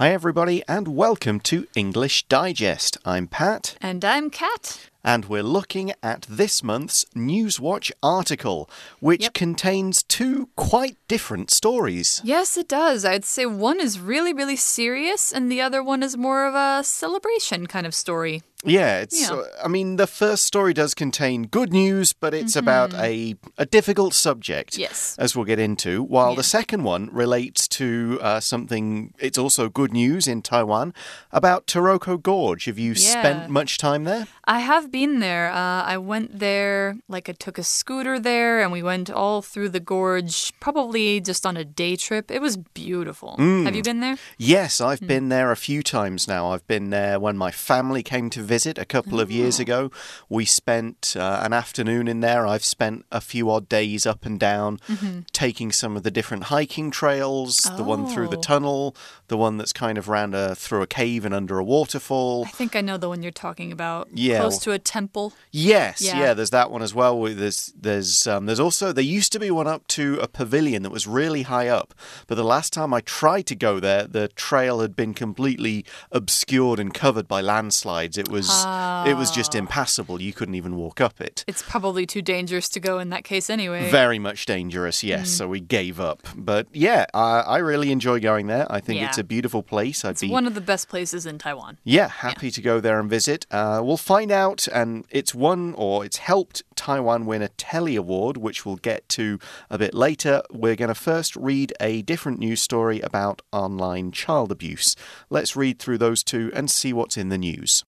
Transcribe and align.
Hi, 0.00 0.12
everybody, 0.14 0.62
and 0.66 0.88
welcome 0.88 1.40
to 1.40 1.66
English 1.76 2.22
Digest. 2.26 2.96
I'm 3.04 3.26
Pat. 3.26 3.76
And 3.82 4.02
I'm 4.02 4.30
Kat. 4.30 4.88
And 5.04 5.26
we're 5.26 5.42
looking 5.42 5.92
at 6.02 6.22
this 6.22 6.62
month's 6.62 7.04
Newswatch 7.14 7.92
article, 8.02 8.70
which 9.00 9.20
Yep. 9.24 9.34
contains 9.34 10.02
two 10.02 10.48
quite 10.56 10.96
different 11.06 11.50
stories. 11.50 12.22
Yes, 12.24 12.56
it 12.56 12.66
does. 12.66 13.04
I'd 13.04 13.26
say 13.26 13.44
one 13.44 13.78
is 13.78 14.00
really, 14.00 14.32
really 14.32 14.56
serious, 14.56 15.32
and 15.32 15.52
the 15.52 15.60
other 15.60 15.82
one 15.82 16.02
is 16.02 16.16
more 16.16 16.46
of 16.46 16.54
a 16.54 16.82
celebration 16.82 17.66
kind 17.66 17.86
of 17.86 17.94
story. 17.94 18.42
Yeah, 18.64 18.98
it's. 19.00 19.20
Yeah. 19.20 19.36
uh, 19.36 19.44
I 19.64 19.68
mean, 19.68 19.96
the 19.96 20.06
first 20.06 20.44
story 20.44 20.74
does 20.74 20.94
contain 20.94 21.44
good 21.44 21.72
news, 21.72 22.12
but 22.12 22.34
it's 22.34 22.56
about 22.56 22.92
a, 22.94 23.36
a 23.56 23.64
difficult 23.64 24.12
subject. 24.14 24.72
Mm-hmm. 24.72 24.80
Yes. 24.82 25.16
As 25.18 25.34
we'll 25.34 25.46
get 25.46 25.58
into. 25.58 26.02
While 26.02 26.34
the 26.34 26.42
second 26.42 26.82
one 26.84 27.08
relates 27.12 27.66
to 27.68 28.18
uh, 28.20 28.40
something, 28.40 29.14
it's 29.18 29.38
also 29.38 29.68
good 29.70 29.92
news 29.92 30.28
in 30.28 30.42
Taiwan 30.42 30.92
about 31.32 31.66
Taroko 31.66 32.20
Gorge. 32.22 32.66
Have 32.66 32.78
you 32.78 32.92
Yeah. 32.92 33.20
spent 33.20 33.50
much 33.50 33.78
time 33.78 34.04
there? 34.04 34.26
I 34.44 34.58
have 34.60 34.90
been 34.90 35.20
there. 35.20 35.50
Uh, 35.50 35.82
I 35.84 35.96
went 35.96 36.38
there, 36.38 36.96
like, 37.08 37.28
I 37.28 37.32
took 37.32 37.56
a 37.56 37.62
scooter 37.62 38.18
there, 38.20 38.60
and 38.60 38.70
we 38.72 38.82
went 38.82 39.08
all 39.10 39.42
through 39.42 39.70
the 39.70 39.80
gorge, 39.80 40.52
probably 40.60 41.20
just 41.20 41.46
on 41.46 41.56
a 41.56 41.64
day 41.64 41.96
trip. 41.96 42.30
It 42.30 42.42
was 42.42 42.56
beautiful. 42.56 43.36
Have 43.38 43.74
you 43.76 43.82
been 43.82 44.00
there? 44.00 44.16
Yes, 44.38 44.78
Hmm. 44.78 44.84
I've 44.86 45.00
been 45.00 45.28
there 45.30 45.50
a 45.50 45.56
few 45.56 45.82
times 45.82 46.26
now. 46.28 46.50
I've 46.52 46.66
been 46.66 46.90
there 46.90 47.18
when 47.20 47.36
my 47.38 47.50
family 47.50 48.02
came 48.02 48.28
to 48.30 48.42
visit 48.54 48.76
a 48.78 48.84
couple 48.94 49.18
of 49.20 49.30
years 49.30 49.56
Oh. 49.58 49.62
ago. 49.64 49.80
We 50.28 50.44
spent 50.44 51.14
uh, 51.16 51.40
an 51.46 51.52
afternoon 51.62 52.08
in 52.08 52.18
there. 52.20 52.42
I've 52.46 52.64
spent 52.76 52.98
a 53.12 53.20
few 53.20 53.44
odd 53.54 53.68
days 53.68 54.02
up 54.12 54.26
and 54.28 54.38
down, 54.50 54.70
Mm-hmm. 54.88 55.20
taking 55.44 55.70
some 55.72 55.96
of 55.96 56.02
the 56.02 56.10
different 56.18 56.44
hiking 56.54 56.90
trails. 57.00 57.52
The 57.78 57.84
one 57.94 58.02
through 58.12 58.28
the 58.28 58.42
Oh. 58.44 58.50
tunnel, 58.52 58.82
the 59.28 59.36
one 59.46 59.54
that's 59.58 59.72
kind 59.84 59.96
of 59.98 60.04
round 60.16 60.34
a 60.34 60.54
through 60.64 60.82
a 60.82 60.86
cave 61.00 61.24
and 61.26 61.34
under 61.40 61.56
a 61.58 61.64
waterfall. 61.64 62.44
I 62.46 62.50
think 62.60 62.74
I 62.74 62.82
know 62.88 62.98
the 63.04 63.08
one 63.12 63.22
you're 63.22 63.42
talking 63.46 63.70
about. 63.78 64.08
Yeah, 64.26 64.40
Close 64.40 64.58
to 64.66 64.72
a 64.72 64.78
temple. 64.96 65.26
Yes, 65.52 66.00
Yeah. 66.02 66.18
yeah. 66.22 66.34
there's 66.36 66.50
that 66.58 66.70
one 66.74 66.82
as 66.88 66.92
well. 67.00 67.14
There's 67.44 67.60
there's 67.86 68.26
um, 68.32 68.42
there's 68.46 68.60
also 68.66 68.86
there 68.92 69.04
used 69.18 69.32
to 69.36 69.40
be 69.46 69.50
one 69.60 69.68
up 69.74 69.82
to 69.98 70.04
a 70.26 70.28
pavilion 70.40 70.80
that 70.84 70.92
was 70.98 71.06
really 71.20 71.42
high 71.54 71.68
up, 71.80 71.88
but 72.26 72.34
the 72.42 72.50
last 72.54 72.70
time 72.78 72.90
I 72.98 73.00
tried 73.20 73.46
to 73.52 73.56
go 73.68 73.72
there, 73.86 74.04
the 74.16 74.26
trail 74.48 74.76
had 74.84 74.94
been 74.96 75.14
completely 75.14 75.76
obscured 76.18 76.78
and 76.82 76.90
covered 77.04 77.26
by 77.34 77.40
landslides. 77.52 78.16
It 78.22 78.28
was 78.36 78.39
it 78.48 79.16
was 79.16 79.30
just 79.30 79.54
impassable. 79.54 80.20
You 80.22 80.32
couldn't 80.32 80.54
even 80.54 80.76
walk 80.76 81.00
up 81.00 81.20
it. 81.20 81.44
It's 81.46 81.62
probably 81.62 82.06
too 82.06 82.22
dangerous 82.22 82.68
to 82.70 82.80
go 82.80 82.98
in 82.98 83.10
that 83.10 83.24
case 83.24 83.50
anyway. 83.50 83.90
Very 83.90 84.18
much 84.18 84.46
dangerous, 84.46 85.02
yes. 85.02 85.28
Mm. 85.28 85.38
So 85.38 85.48
we 85.48 85.60
gave 85.60 86.00
up. 86.00 86.26
But 86.36 86.68
yeah, 86.72 87.06
I, 87.14 87.40
I 87.40 87.58
really 87.58 87.90
enjoy 87.90 88.20
going 88.20 88.46
there. 88.46 88.66
I 88.70 88.80
think 88.80 89.02
it's 89.02 89.18
a 89.18 89.24
beautiful 89.24 89.62
place. 89.62 90.04
I'd 90.04 90.10
it's 90.10 90.20
be 90.22 90.30
one 90.30 90.46
of 90.46 90.54
the 90.54 90.60
best 90.60 90.88
places 90.88 91.26
in 91.26 91.38
Taiwan. 91.38 91.78
yeah, 91.84 92.08
happy 92.08 92.50
to 92.50 92.60
go 92.62 92.80
there 92.80 93.00
and 93.00 93.10
visit. 93.10 93.46
Uh, 93.50 93.80
we'll 93.82 93.96
find 93.96 94.30
out, 94.30 94.68
and 94.68 95.04
it's 95.10 95.34
won 95.34 95.74
or 95.76 96.04
it's 96.04 96.18
helped 96.18 96.62
Taiwan 96.76 97.26
win 97.26 97.42
a 97.42 97.48
Telly 97.48 97.96
Award, 97.96 98.36
which 98.36 98.64
we'll 98.64 98.76
get 98.76 99.08
to 99.10 99.38
a 99.68 99.78
bit 99.78 99.94
later. 99.94 100.42
We're 100.50 100.76
going 100.76 100.88
to 100.88 100.94
first 100.94 101.36
read 101.36 101.72
a 101.80 102.02
different 102.02 102.38
news 102.38 102.60
story 102.60 103.00
about 103.00 103.42
online 103.52 104.12
child 104.12 104.52
abuse. 104.52 104.96
Let's 105.28 105.56
read 105.56 105.78
through 105.78 105.98
those 105.98 106.22
two 106.22 106.50
and 106.54 106.70
see 106.70 106.92
what's 106.92 107.16
in 107.16 107.28
the 107.28 107.38
news. 107.38 107.84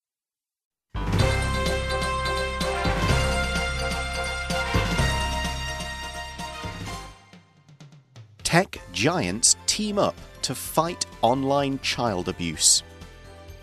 Tech 8.52 8.78
giants 8.92 9.56
team 9.64 9.98
up 9.98 10.14
to 10.42 10.54
fight 10.54 11.06
online 11.22 11.78
child 11.78 12.28
abuse. 12.28 12.82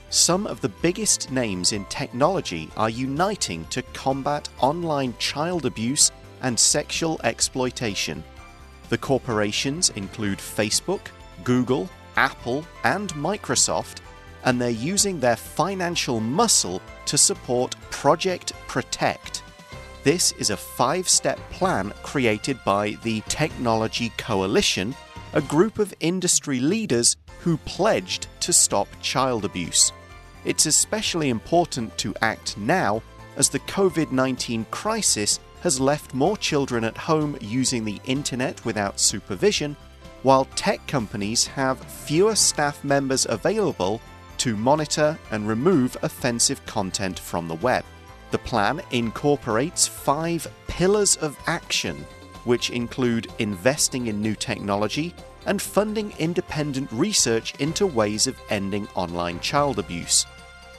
Some 0.09 0.47
of 0.47 0.61
the 0.61 0.69
biggest 0.81 1.29
names 1.31 1.73
in 1.73 1.85
technology 1.85 2.71
are 2.75 2.89
uniting 2.89 3.65
to 3.65 3.83
combat 3.93 4.49
online 4.59 5.13
child 5.19 5.67
abuse 5.67 6.11
and 6.41 6.59
sexual 6.59 7.21
exploitation. 7.23 8.23
The 8.89 8.97
corporations 8.97 9.91
include 9.91 10.39
Facebook, 10.39 11.01
Google, 11.43 11.87
Apple, 12.15 12.65
and 12.83 13.13
Microsoft, 13.13 13.97
and 14.43 14.59
they're 14.59 14.71
using 14.71 15.19
their 15.19 15.35
financial 15.35 16.19
muscle 16.19 16.81
to 17.05 17.15
support 17.15 17.75
Project 17.91 18.53
Protect. 18.67 19.43
This 20.03 20.31
is 20.33 20.49
a 20.49 20.55
five 20.57 21.09
step 21.09 21.37
plan 21.51 21.91
created 22.03 22.57
by 22.63 22.91
the 23.03 23.21
Technology 23.27 24.13
Coalition, 24.17 24.95
a 25.33 25.41
group 25.41 25.77
of 25.77 25.93
industry 25.99 26.61
leaders 26.61 27.17
who 27.41 27.57
pledged 27.57 28.27
to 28.39 28.53
stop 28.53 28.87
child 29.01 29.43
abuse. 29.43 29.91
It's 30.45 30.65
especially 30.65 31.29
important 31.29 31.97
to 31.97 32.15
act 32.21 32.57
now 32.57 33.03
as 33.35 33.49
the 33.49 33.59
COVID 33.59 34.13
19 34.13 34.65
crisis 34.71 35.41
has 35.63 35.81
left 35.81 36.13
more 36.13 36.37
children 36.37 36.85
at 36.85 36.97
home 36.97 37.37
using 37.41 37.83
the 37.83 37.99
internet 38.05 38.63
without 38.63 39.01
supervision, 39.01 39.75
while 40.23 40.45
tech 40.55 40.85
companies 40.87 41.45
have 41.45 41.77
fewer 41.79 42.35
staff 42.35 42.85
members 42.85 43.25
available 43.27 43.99
to 44.37 44.55
monitor 44.55 45.19
and 45.31 45.45
remove 45.45 45.97
offensive 46.03 46.65
content 46.65 47.19
from 47.19 47.49
the 47.49 47.55
web. 47.55 47.83
The 48.31 48.37
plan 48.37 48.81
incorporates 48.91 49.87
five 49.87 50.47
pillars 50.67 51.15
of 51.17 51.37
action, 51.47 52.05
which 52.43 52.69
include 52.69 53.31
investing 53.39 54.07
in 54.07 54.21
new 54.21 54.35
technology 54.35 55.13
and 55.45 55.61
funding 55.61 56.13
independent 56.19 56.91
research 56.91 57.55
into 57.55 57.87
ways 57.87 58.27
of 58.27 58.39
ending 58.49 58.87
online 58.95 59.39
child 59.39 59.79
abuse. 59.79 60.25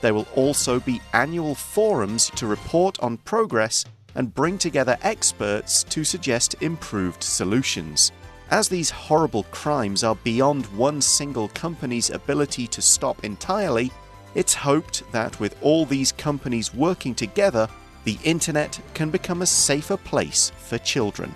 There 0.01 0.13
will 0.13 0.27
also 0.35 0.79
be 0.79 1.01
annual 1.13 1.55
forums 1.55 2.31
to 2.35 2.47
report 2.47 2.99
on 3.01 3.17
progress 3.17 3.85
and 4.15 4.33
bring 4.33 4.57
together 4.57 4.97
experts 5.01 5.83
to 5.83 6.03
suggest 6.03 6.55
improved 6.61 7.23
solutions. 7.23 8.11
As 8.49 8.67
these 8.67 8.89
horrible 8.89 9.43
crimes 9.51 10.03
are 10.03 10.15
beyond 10.15 10.65
one 10.67 11.01
single 11.01 11.47
company's 11.49 12.09
ability 12.09 12.67
to 12.67 12.81
stop 12.81 13.23
entirely, 13.23 13.91
it's 14.35 14.53
hoped 14.53 15.03
that 15.11 15.39
with 15.39 15.55
all 15.61 15.85
these 15.85 16.11
companies 16.11 16.73
working 16.73 17.15
together, 17.15 17.67
the 18.03 18.17
internet 18.23 18.79
can 18.93 19.09
become 19.09 19.41
a 19.41 19.45
safer 19.45 19.97
place 19.97 20.51
for 20.57 20.77
children. 20.77 21.33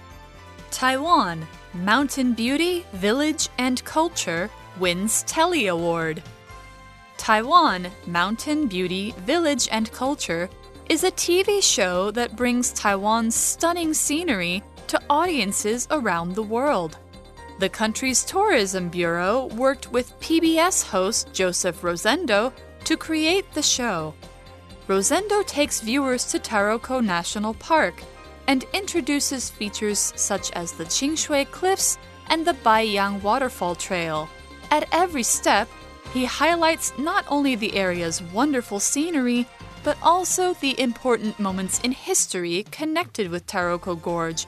Taiwan, 0.71 1.45
Mountain 1.73 2.33
Beauty, 2.33 2.85
Village, 2.93 3.49
and 3.57 3.83
Culture 3.85 4.49
wins 4.79 5.23
Telly 5.23 5.67
Award. 5.67 6.23
Taiwan, 7.17 7.87
Mountain 8.07 8.67
Beauty, 8.67 9.13
Village, 9.19 9.67
and 9.71 9.91
Culture 9.91 10.49
is 10.89 11.03
a 11.03 11.11
TV 11.11 11.63
show 11.63 12.11
that 12.11 12.35
brings 12.35 12.71
Taiwan's 12.73 13.35
stunning 13.35 13.93
scenery 13.93 14.63
to 14.87 15.01
audiences 15.09 15.87
around 15.91 16.35
the 16.35 16.43
world. 16.43 16.97
The 17.59 17.69
country's 17.69 18.23
tourism 18.25 18.89
bureau 18.89 19.45
worked 19.55 19.91
with 19.91 20.19
PBS 20.19 20.83
host 20.83 21.31
Joseph 21.33 21.81
Rosendo 21.81 22.51
to 22.85 22.97
create 22.97 23.51
the 23.53 23.61
show. 23.61 24.13
Rosendo 24.87 25.45
takes 25.45 25.81
viewers 25.81 26.25
to 26.25 26.39
Taroko 26.39 27.03
National 27.03 27.53
Park 27.55 28.01
and 28.47 28.65
introduces 28.73 29.49
features 29.49 30.13
such 30.15 30.51
as 30.51 30.71
the 30.71 30.85
Qingshui 30.85 31.49
Cliffs 31.51 31.97
and 32.29 32.45
the 32.45 32.53
Baiyang 32.53 33.21
Waterfall 33.21 33.75
Trail. 33.75 34.29
At 34.71 34.87
every 34.91 35.23
step, 35.23 35.67
he 36.13 36.25
highlights 36.25 36.93
not 36.97 37.25
only 37.27 37.55
the 37.55 37.75
area's 37.75 38.21
wonderful 38.21 38.79
scenery, 38.79 39.47
but 39.83 39.97
also 40.01 40.53
the 40.53 40.79
important 40.79 41.39
moments 41.39 41.79
in 41.81 41.91
history 41.91 42.65
connected 42.71 43.29
with 43.29 43.45
Taroko 43.47 44.01
Gorge 44.01 44.45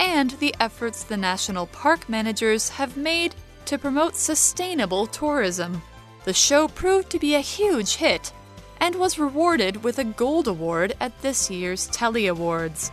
and 0.00 0.30
the 0.32 0.54
efforts 0.60 1.02
the 1.02 1.16
national 1.16 1.66
park 1.66 2.08
managers 2.08 2.68
have 2.68 2.96
made 2.96 3.34
to 3.64 3.78
promote 3.78 4.14
sustainable 4.14 5.06
tourism. 5.06 5.82
The 6.28 6.34
show 6.34 6.68
proved 6.68 7.08
to 7.12 7.18
be 7.18 7.34
a 7.34 7.40
huge 7.40 7.94
hit 7.94 8.34
and 8.80 8.96
was 8.96 9.18
rewarded 9.18 9.82
with 9.82 9.98
a 9.98 10.04
gold 10.04 10.46
award 10.46 10.92
at 11.00 11.22
this 11.22 11.50
year's 11.50 11.86
Telly 11.86 12.26
Awards. 12.26 12.92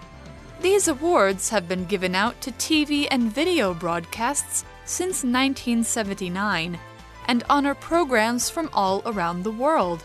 These 0.61 0.87
awards 0.87 1.49
have 1.49 1.67
been 1.67 1.83
given 1.83 2.15
out 2.15 2.39
to 2.39 2.53
TV 2.53 3.09
and 3.11 3.29
video 3.29 3.73
broadcasts 3.73 4.63
since 4.85 5.25
1979 5.25 6.79
and 7.27 7.43
honor 7.49 7.75
programs 7.75 8.49
from 8.49 8.69
all 8.71 9.01
around 9.05 9.43
the 9.43 9.51
world. 9.51 10.01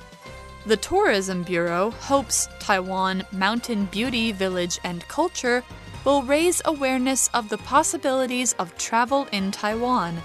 The 0.66 0.76
Tourism 0.76 1.44
Bureau 1.44 1.93
hopes 1.93 2.49
Taiwan 2.58 3.22
Mountain 3.31 3.84
Beauty 3.93 4.32
Village 4.32 4.81
and 4.82 5.06
Culture 5.06 5.62
will 6.05 6.25
raise 6.25 6.60
awareness 6.64 7.31
of 7.32 7.49
the 7.49 7.58
possibilities 7.58 8.55
of 8.55 8.76
travel 8.76 9.28
in 9.31 9.52
Taiwan. 9.52 10.20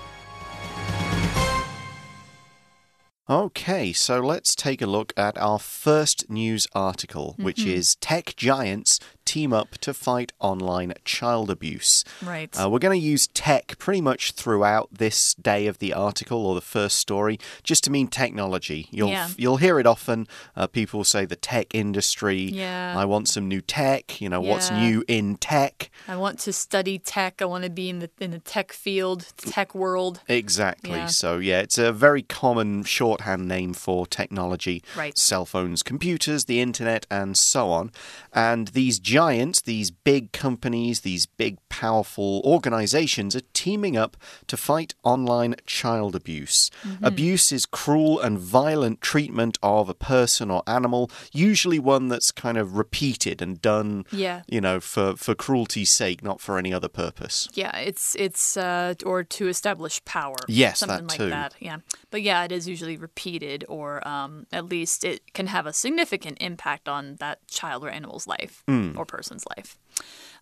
Okay, 3.27 3.91
so 3.91 4.19
let's 4.19 4.53
take 4.53 4.83
a 4.83 4.85
look 4.85 5.11
at 5.17 5.35
our 5.39 5.57
first 5.57 6.29
news 6.29 6.67
article, 6.75 7.33
which 7.39 7.57
mm-hmm. 7.57 7.71
is 7.71 7.95
Tech 7.95 8.35
Giants 8.35 8.99
team 9.25 9.51
up 9.53 9.77
to 9.79 9.93
fight 9.93 10.31
online 10.39 10.93
child 11.03 11.49
abuse. 11.49 12.03
Right. 12.23 12.55
Uh, 12.59 12.69
we're 12.69 12.79
going 12.79 12.99
to 12.99 13.05
use 13.05 13.27
tech 13.27 13.77
pretty 13.79 14.01
much 14.01 14.31
throughout 14.33 14.89
this 14.91 15.33
day 15.35 15.67
of 15.67 15.79
the 15.79 15.93
article 15.93 16.45
or 16.45 16.55
the 16.55 16.61
first 16.61 16.97
story, 16.97 17.39
just 17.63 17.83
to 17.85 17.91
mean 17.91 18.07
technology. 18.07 18.87
You'll 18.91 19.09
Yeah. 19.09 19.29
you'll 19.37 19.57
hear 19.57 19.79
it 19.79 19.87
often. 19.87 20.27
Uh, 20.55 20.67
people 20.67 21.03
say 21.03 21.25
the 21.25 21.35
tech 21.35 21.73
industry. 21.73 22.39
Yeah. 22.41 22.93
I 22.97 23.05
want 23.05 23.27
some 23.27 23.47
new 23.47 23.61
tech. 23.61 24.21
You 24.21 24.29
know 24.29 24.41
what's 24.41 24.71
new 24.71 25.03
in 25.07 25.37
tech. 25.37 25.89
I 26.07 26.15
want 26.15 26.39
to 26.39 26.53
study 26.53 26.99
tech. 26.99 27.41
I 27.41 27.45
want 27.45 27.63
to 27.63 27.69
be 27.69 27.89
in 27.89 27.99
the 27.99 28.09
in 28.19 28.31
the 28.31 28.39
tech 28.39 28.71
field, 28.71 29.27
tech 29.37 29.73
world. 29.75 30.21
Exactly. 30.27 30.91
Yeah. 30.91 31.07
So, 31.07 31.37
yeah, 31.39 31.59
it's 31.61 31.77
a 31.77 31.91
very 31.91 32.21
common 32.21 32.83
shorthand 32.83 33.47
name 33.47 33.73
for 33.73 34.05
technology. 34.05 34.83
Right. 34.95 35.17
Cell 35.17 35.45
phones, 35.45 35.83
computers, 35.83 36.45
the 36.45 36.59
internet, 36.61 37.05
and 37.09 37.37
so 37.37 37.69
on. 37.71 37.91
And 38.33 38.69
these 38.69 38.99
giants, 39.19 39.61
these 39.61 39.91
big 39.91 40.33
companies, 40.33 40.99
these 41.01 41.25
big, 41.25 41.57
powerful 41.69 42.41
organizations 42.43 43.33
are 43.33 43.47
teaming 43.53 43.95
up 43.95 44.17
to 44.47 44.57
fight 44.57 44.93
online 45.03 45.55
child 45.65 46.15
abuse. 46.17 46.69
Mm-hmm. 46.83 47.05
Abuse 47.05 47.51
is 47.53 47.65
cruel 47.65 48.19
and 48.19 48.37
violent 48.37 48.99
treatment 48.99 49.57
of 49.63 49.87
a 49.87 49.93
person 49.93 50.51
or 50.51 50.63
animal, 50.67 51.09
usually 51.31 51.79
one 51.79 52.09
that's 52.09 52.29
kind 52.31 52.57
of 52.57 52.75
repeated 52.75 53.41
and 53.41 53.61
done, 53.61 54.03
Yeah. 54.11 54.41
you 54.49 54.59
know, 54.59 54.81
for, 54.81 55.15
for 55.15 55.33
cruelty's 55.33 55.91
sake, 55.91 56.21
not 56.21 56.41
for 56.41 56.57
any 56.57 56.73
other 56.73 56.89
purpose. 56.89 57.47
Yeah, 57.53 57.75
it's 57.77 58.15
it's 58.15 58.57
uh, 58.57 58.95
or 59.05 59.23
to 59.23 59.47
establish 59.47 60.03
power. 60.03 60.35
Yes, 60.49 60.79
something 60.79 61.07
that 61.07 61.11
like 61.13 61.17
too. 61.19 61.29
that. 61.29 61.55
Yeah, 61.59 61.77
but 62.11 62.21
yeah, 62.21 62.43
it 62.43 62.51
is 62.51 62.67
usually 62.67 62.97
repeated, 62.97 63.63
or 63.69 64.05
um, 64.05 64.45
at 64.51 64.65
least 64.65 65.05
it 65.05 65.21
can 65.33 65.47
have 65.47 65.65
a 65.65 65.71
significant 65.73 66.37
impact 66.41 66.89
on 66.89 67.15
that 67.19 67.37
child 67.47 67.83
or 67.85 67.89
animal's 67.89 68.27
life 68.27 68.63
Hmm. 68.67 68.91
or 68.97 69.04
person's 69.05 69.45
life. 69.57 69.77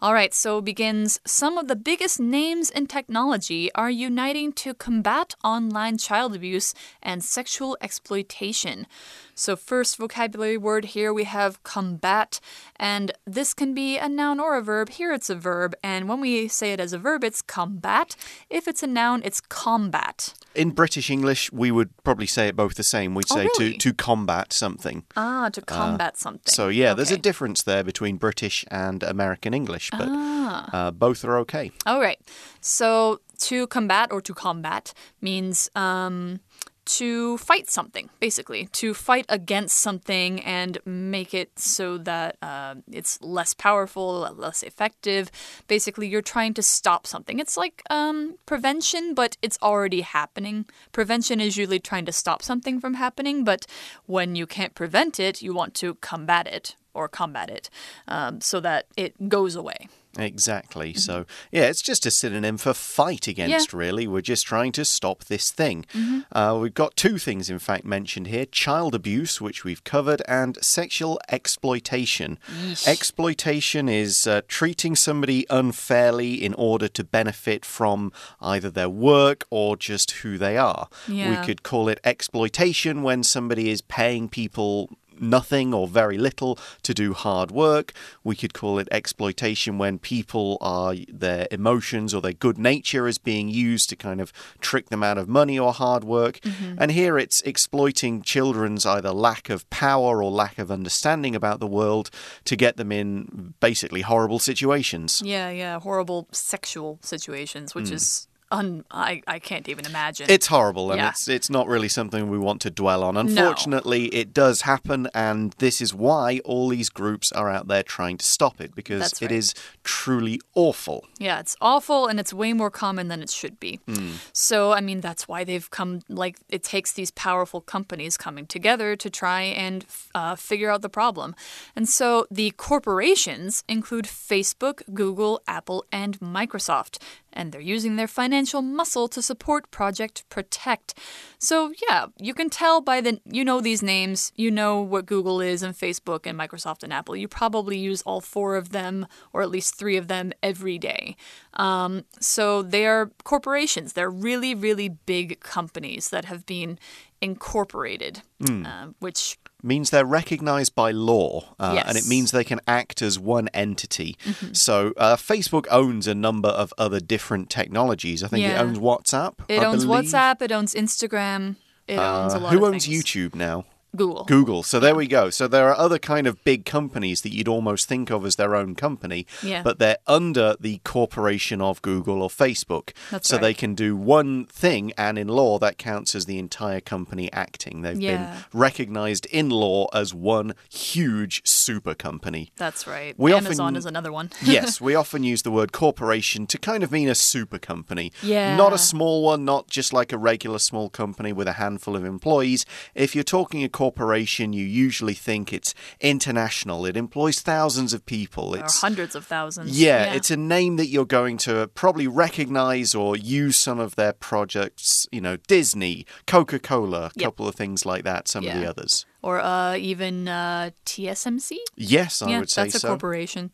All 0.01 0.13
right, 0.13 0.33
so 0.33 0.59
begins. 0.59 1.19
Some 1.25 1.57
of 1.57 1.67
the 1.67 1.75
biggest 1.75 2.19
names 2.19 2.69
in 2.69 2.87
technology 2.87 3.71
are 3.73 3.89
uniting 3.89 4.51
to 4.53 4.73
combat 4.73 5.35
online 5.43 5.97
child 5.97 6.35
abuse 6.35 6.73
and 7.01 7.23
sexual 7.23 7.77
exploitation. 7.79 8.85
So, 9.35 9.55
first 9.55 9.97
vocabulary 9.97 10.57
word 10.57 10.85
here 10.85 11.11
we 11.13 11.23
have 11.23 11.61
combat, 11.63 12.39
and 12.75 13.11
this 13.25 13.53
can 13.53 13.73
be 13.73 13.97
a 13.97 14.07
noun 14.07 14.39
or 14.39 14.55
a 14.55 14.61
verb. 14.61 14.89
Here 14.89 15.11
it's 15.11 15.29
a 15.29 15.35
verb, 15.35 15.73
and 15.83 16.07
when 16.07 16.21
we 16.21 16.47
say 16.47 16.71
it 16.71 16.79
as 16.79 16.93
a 16.93 16.99
verb, 16.99 17.23
it's 17.23 17.41
combat. 17.41 18.15
If 18.49 18.67
it's 18.67 18.83
a 18.83 18.87
noun, 18.87 19.21
it's 19.25 19.41
combat. 19.41 20.33
In 20.53 20.69
British 20.69 21.09
English, 21.09 21.51
we 21.51 21.71
would 21.71 21.89
probably 22.03 22.27
say 22.27 22.47
it 22.47 22.55
both 22.55 22.75
the 22.75 22.83
same. 22.83 23.15
We'd 23.15 23.25
Oh, 23.31 23.35
say 23.35 23.43
really? 23.57 23.71
to, 23.73 23.77
to 23.79 23.93
combat 23.93 24.53
something. 24.53 25.03
Ah, 25.17 25.49
to 25.49 25.61
combat 25.61 26.15
something. 26.17 26.51
So, 26.53 26.67
yeah, 26.67 26.93
there's 26.93 27.09
a 27.11 27.17
difference 27.17 27.63
there 27.63 27.83
between 27.83 28.17
British 28.17 28.63
and 28.69 29.01
American 29.01 29.53
English, 29.55 29.89
but 29.91 30.07
Ah. 30.09 30.69
uh, 30.87 30.91
both 30.91 31.25
are 31.25 31.37
okay. 31.39 31.71
All 31.87 31.99
right. 31.99 32.19
So 32.61 33.19
to 33.39 33.65
combat 33.67 34.11
or 34.11 34.21
to 34.21 34.33
combat 34.33 34.93
means 35.21 35.69
um, 35.75 36.39
to 36.85 37.37
fight 37.37 37.69
something, 37.69 38.09
basically, 38.19 38.67
to 38.73 38.93
fight 38.93 39.25
against 39.29 39.77
something 39.77 40.41
and 40.41 40.77
make 40.85 41.33
it 41.33 41.57
so 41.57 41.97
that 41.99 42.37
uh, 42.41 42.75
it's 42.91 43.21
less 43.21 43.53
powerful, 43.53 44.29
less 44.35 44.63
effective. 44.63 45.31
Basically, 45.67 46.07
you're 46.07 46.21
trying 46.21 46.53
to 46.55 46.61
stop 46.61 47.07
something. 47.07 47.39
It's 47.39 47.57
like 47.57 47.83
um, 47.89 48.35
prevention, 48.45 49.13
but 49.13 49.37
it's 49.41 49.57
already 49.61 50.01
happening. 50.01 50.65
Prevention 50.91 51.39
is 51.39 51.57
usually 51.57 51.79
trying 51.79 52.05
to 52.05 52.11
stop 52.11 52.41
something 52.41 52.79
from 52.79 52.95
happening, 52.95 53.43
but 53.43 53.65
when 54.05 54.35
you 54.35 54.45
can't 54.45 54.75
prevent 54.75 55.19
it, 55.19 55.41
you 55.41 55.53
want 55.53 55.73
to 55.75 55.95
combat 55.95 56.47
it 56.47 56.75
or 56.93 57.07
combat 57.07 57.49
it 57.49 57.69
um, 58.07 58.41
so 58.41 58.59
that 58.59 58.85
it 58.95 59.29
goes 59.29 59.55
away. 59.55 59.87
Exactly. 60.15 60.93
So, 60.93 61.25
yeah, 61.51 61.63
it's 61.63 61.81
just 61.81 62.05
a 62.05 62.11
synonym 62.11 62.57
for 62.57 62.73
fight 62.75 63.27
against, 63.27 63.73
really. 63.73 64.05
We're 64.05 64.21
just 64.21 64.45
trying 64.45 64.71
to 64.73 64.85
stop 64.85 65.23
this 65.23 65.49
thing. 65.49 65.85
Uh, 66.31 66.57
we've 66.61 66.73
got 66.73 66.95
two 66.95 67.17
things, 67.17 67.49
in 67.49 67.57
fact, 67.57 67.83
mentioned 67.83 68.27
here 68.27 68.45
child 68.45 68.93
abuse, 68.93 69.41
which 69.41 69.63
we've 69.63 69.83
covered, 69.83 70.21
and 70.27 70.63
sexual 70.63 71.19
exploitation. 71.29 72.37
Exploitation 72.85 73.89
is 73.89 74.27
uh, 74.27 74.41
treating 74.47 74.95
somebody 74.95 75.47
unfairly 75.49 76.35
in 76.35 76.53
order 76.53 76.87
to 76.89 77.03
benefit 77.03 77.65
from 77.65 78.11
either 78.39 78.69
their 78.69 78.89
work 78.89 79.45
or 79.49 79.75
just 79.75 80.11
who 80.11 80.37
they 80.37 80.57
are. 80.57 80.89
We 81.07 81.43
could 81.43 81.63
call 81.63 81.87
it 81.87 81.99
exploitation 82.03 83.01
when 83.01 83.23
somebody 83.23 83.71
is 83.71 83.81
paying 83.81 84.29
people 84.29 84.91
nothing 85.19 85.73
or 85.73 85.87
very 85.87 86.17
little 86.17 86.57
to 86.83 86.93
do 86.93 87.13
hard 87.13 87.51
work. 87.51 87.93
We 88.23 88.35
could 88.35 88.53
call 88.53 88.79
it 88.79 88.87
exploitation 88.91 89.77
when 89.77 89.99
people 89.99 90.57
are 90.61 90.95
their 91.07 91.47
emotions 91.51 92.13
or 92.13 92.21
their 92.21 92.33
good 92.33 92.57
nature 92.57 93.07
is 93.07 93.17
being 93.17 93.49
used 93.49 93.89
to 93.89 93.95
kind 93.95 94.21
of 94.21 94.31
trick 94.59 94.89
them 94.89 95.03
out 95.03 95.17
of 95.17 95.27
money 95.27 95.57
or 95.57 95.73
hard 95.73 96.03
work. 96.03 96.39
Mm-hmm. 96.39 96.75
And 96.77 96.91
here 96.91 97.17
it's 97.17 97.41
exploiting 97.41 98.21
children's 98.21 98.85
either 98.85 99.11
lack 99.11 99.49
of 99.49 99.69
power 99.69 100.23
or 100.23 100.31
lack 100.31 100.59
of 100.59 100.71
understanding 100.71 101.35
about 101.35 101.59
the 101.59 101.67
world 101.67 102.09
to 102.45 102.55
get 102.55 102.77
them 102.77 102.91
in 102.91 103.53
basically 103.59 104.01
horrible 104.01 104.39
situations. 104.39 105.21
Yeah, 105.23 105.49
yeah, 105.49 105.79
horrible 105.79 106.27
sexual 106.31 106.99
situations, 107.01 107.75
which 107.75 107.85
mm. 107.85 107.93
is 107.93 108.27
un 108.53 108.85
I, 108.91 109.21
I 109.27 109.39
can't 109.39 109.67
even 109.67 109.85
imagine. 109.85 110.27
It's 110.29 110.47
horrible, 110.47 110.91
and 110.91 110.99
Yeah. 110.99 111.09
it's 111.09 111.27
it's 111.27 111.49
not 111.49 111.65
really 111.67 111.89
something 111.89 112.29
we 112.29 112.37
want 112.37 112.61
to 112.61 112.69
dwell 112.69 113.03
on. 113.03 113.17
Unfortunately, 113.17 114.05
it 114.21 114.33
does 114.33 114.61
happen, 114.61 114.99
and 115.13 115.53
this 115.57 115.81
is 115.81 115.93
why 115.93 116.39
all 116.45 116.69
these 116.69 116.89
groups 116.89 117.31
are 117.33 117.49
out 117.49 117.67
there 117.67 117.83
trying 117.83 118.17
to 118.17 118.25
stop 118.25 118.61
it 118.61 118.71
because 118.75 119.01
That's 119.01 119.21
it 119.21 119.25
right. 119.31 119.39
is 119.41 119.53
truly 119.83 120.39
awful. 120.55 120.99
yeah, 121.19 121.39
it's 121.43 121.55
awful 121.61 122.07
and 122.07 122.19
it's 122.19 122.33
way 122.33 122.53
more 122.53 122.69
common 122.71 123.07
than 123.07 123.21
it 123.25 123.29
should 123.29 123.59
be. 123.59 123.79
Hmm. 123.87 124.11
So, 124.33 124.57
I 124.73 124.81
mean, 124.81 125.01
that's 125.01 125.27
why 125.27 125.43
they've 125.43 125.69
come, 125.69 126.01
like, 126.09 126.35
it 126.49 126.63
takes 126.63 126.91
these 126.93 127.11
powerful 127.11 127.61
companies 127.61 128.17
coming 128.17 128.45
together 128.45 128.95
to 129.03 129.09
try 129.09 129.41
and 129.41 129.85
uh, 130.13 130.35
figure 130.35 130.69
out 130.69 130.81
the 130.81 130.89
problem. 131.01 131.33
And 131.75 131.87
so 131.89 132.27
the 132.29 132.51
corporations 132.51 133.63
include 133.67 134.05
Facebook, 134.05 134.81
Google, 134.93 135.41
Apple, 135.47 135.85
and 135.91 136.19
Microsoft. 136.19 136.97
And 137.33 137.51
they're 137.51 137.61
using 137.61 137.95
their 137.95 138.07
financial 138.07 138.61
muscle 138.61 139.07
to 139.09 139.21
support 139.21 139.71
Project 139.71 140.23
Protect. 140.29 140.93
So, 141.39 141.73
yeah, 141.89 142.05
you 142.17 142.33
can 142.33 142.49
tell 142.49 142.79
by 142.79 143.01
the, 143.01 143.19
you 143.25 143.43
know 143.43 143.59
these 143.59 143.81
names, 143.81 144.31
you 144.35 144.51
know 144.51 144.79
what 144.79 145.05
Google 145.05 145.41
is, 145.41 145.63
and 145.63 145.75
Facebook, 145.75 146.25
and 146.25 146.37
Microsoft, 146.39 146.83
and 146.83 146.93
Apple. 146.93 147.15
You 147.15 147.27
probably 147.27 147.77
use 147.77 148.01
all 148.03 148.21
four 148.21 148.55
of 148.55 148.69
them, 148.69 149.07
or 149.33 149.41
at 149.41 149.49
least 149.49 149.75
three 149.75 149.97
of 149.97 150.07
them, 150.07 150.31
every 150.41 150.77
day. 150.77 151.15
Um, 151.55 152.05
so, 152.19 152.61
they 152.61 152.85
are 152.85 153.11
corporations. 153.23 153.93
They're 153.93 154.09
really, 154.09 154.53
really 154.55 154.89
big 154.89 155.39
companies 155.39 156.09
that 156.09 156.25
have 156.25 156.45
been 156.45 156.77
incorporated, 157.21 158.21
uh, 158.65 158.87
which 158.99 159.37
means 159.63 159.89
they're 159.89 160.05
recognized 160.05 160.75
by 160.75 160.91
law, 160.91 161.55
uh, 161.59 161.81
and 161.87 161.97
it 161.97 162.05
means 162.05 162.31
they 162.31 162.43
can 162.43 162.59
act 162.67 163.01
as 163.01 163.17
one 163.17 163.47
entity. 163.53 164.17
Mm-hmm. 164.25 164.53
So, 164.53 164.93
uh, 164.97 165.15
Facebook 165.15 165.65
owns 165.71 166.05
a 166.07 166.13
number 166.15 166.49
of 166.49 166.73
other 166.77 166.99
different 166.99 167.49
technologies. 167.49 168.23
I 168.23 168.27
think 168.27 168.45
it 168.45 168.59
owns 168.59 168.77
WhatsApp. 168.79 169.35
it 169.47 169.59
I 169.61 169.65
owns 169.65 169.85
believe. 169.85 170.05
WhatsApp, 170.05 170.41
it 170.41 170.51
owns 170.51 170.73
Instagram, 170.73 171.55
it 171.87 171.97
owns 171.97 172.33
a 172.33 172.37
Uh, 172.37 172.39
lot 172.41 172.53
who 172.53 172.57
of 172.65 172.73
owns 172.73 172.85
things. 172.85 173.03
YouTube 173.03 173.35
now? 173.35 173.65
Google. 173.95 174.23
Google. 174.25 174.63
So 174.63 174.79
there 174.79 174.95
we 174.95 175.07
go. 175.07 175.29
So 175.29 175.47
there 175.47 175.69
are 175.69 175.77
other 175.77 175.99
kind 175.99 176.25
of 176.27 176.43
big 176.43 176.65
companies 176.65 177.21
that 177.21 177.33
you'd 177.33 177.47
almost 177.47 177.87
think 177.87 178.09
of 178.09 178.25
as 178.25 178.35
their 178.37 178.55
own 178.55 178.73
company, 178.75 179.27
Yeah. 179.43 179.61
but 179.61 179.77
they're 179.79 179.97
under 180.07 180.55
the 180.59 180.79
corporation 180.83 181.61
of 181.61 181.81
Google 181.81 182.21
or 182.23 182.29
Facebook. 182.29 182.91
That's 183.11 183.27
so 183.27 183.35
right. 183.37 183.41
they 183.43 183.53
can 183.53 183.75
do 183.75 183.95
one 183.95 184.45
thing, 184.45 184.93
and 184.97 185.17
in 185.19 185.27
law, 185.27 185.59
that 185.59 185.77
counts 185.77 186.15
as 186.15 186.25
the 186.25 186.39
entire 186.39 186.79
company 186.81 187.31
acting. 187.31 187.81
They've 187.83 187.99
Yeah. 188.01 188.17
been 188.51 188.59
recognized 188.59 189.25
in 189.27 189.49
law 189.49 189.87
as 189.93 190.13
one 190.13 190.53
huge 190.69 191.41
super 191.45 191.93
company. 191.93 192.51
That's 192.57 192.87
right. 192.87 193.13
We 193.17 193.33
Amazon 193.33 193.65
often- 193.67 193.75
is 193.77 193.85
another 193.85 194.11
one. 194.11 194.31
yes, 194.43 194.81
we 194.81 194.95
often 194.95 195.23
use 195.23 195.43
the 195.43 195.51
word 195.51 195.71
corporation 195.71 196.47
to 196.47 196.57
kind 196.57 196.83
of 196.83 196.91
mean 196.91 197.09
a 197.09 197.15
super 197.15 197.59
company. 197.59 198.11
Yeah. 198.21 198.55
Not 198.55 198.73
a 198.73 198.77
small 198.77 199.23
one, 199.23 199.45
not 199.45 199.69
just 199.69 199.93
like 199.93 200.11
a 200.11 200.17
regular 200.17 200.59
small 200.59 200.89
company 200.89 201.31
with 201.31 201.47
a 201.47 201.53
handful 201.53 201.95
of 201.95 202.03
employees. 202.05 202.65
If 202.95 203.13
you're 203.15 203.23
talking 203.23 203.63
a 203.63 203.69
corporation, 203.83 204.53
you 204.53 204.63
usually 204.65 205.13
think 205.13 205.51
it's 205.51 205.73
international. 205.99 206.85
It 206.85 206.95
employs 206.95 207.41
thousands 207.41 207.91
of 207.93 208.05
people. 208.05 208.55
or 208.55 208.59
It's 208.59 208.79
hundreds 208.79 209.13
of 209.15 209.25
thousands. 209.25 209.77
yeah, 209.79 210.13
it's 210.13 210.31
a 210.31 210.37
name 210.37 210.77
that 210.77 210.87
you're 210.87 211.05
going 211.21 211.37
to 211.39 211.67
probably 211.75 212.07
recognize 212.07 212.95
or 212.95 213.17
use 213.17 213.57
some 213.57 213.79
of 213.81 213.95
their 213.95 214.13
projects, 214.13 215.05
you 215.11 215.19
know, 215.19 215.35
Disney, 215.47 216.05
Coca-Cola, 216.27 217.05
a 217.07 217.11
Yep. 217.15 217.25
couple 217.25 217.47
of 217.47 217.55
things 217.55 217.85
like 217.85 218.03
that, 218.05 218.27
some 218.29 218.47
of 218.47 218.53
the 218.53 218.65
others. 218.69 219.05
or 219.21 219.39
uh, 219.39 219.75
even 219.77 220.27
uh, 220.27 220.69
TSMC. 220.85 221.57
Yes, 221.75 222.21
I 222.21 222.29
yeah, 222.29 222.39
would 222.39 222.49
say 222.49 222.63
that's 222.63 222.75
a 222.75 222.79
so. 222.79 222.87
Mm-hmm. 222.87 222.93
corporation. 222.93 223.51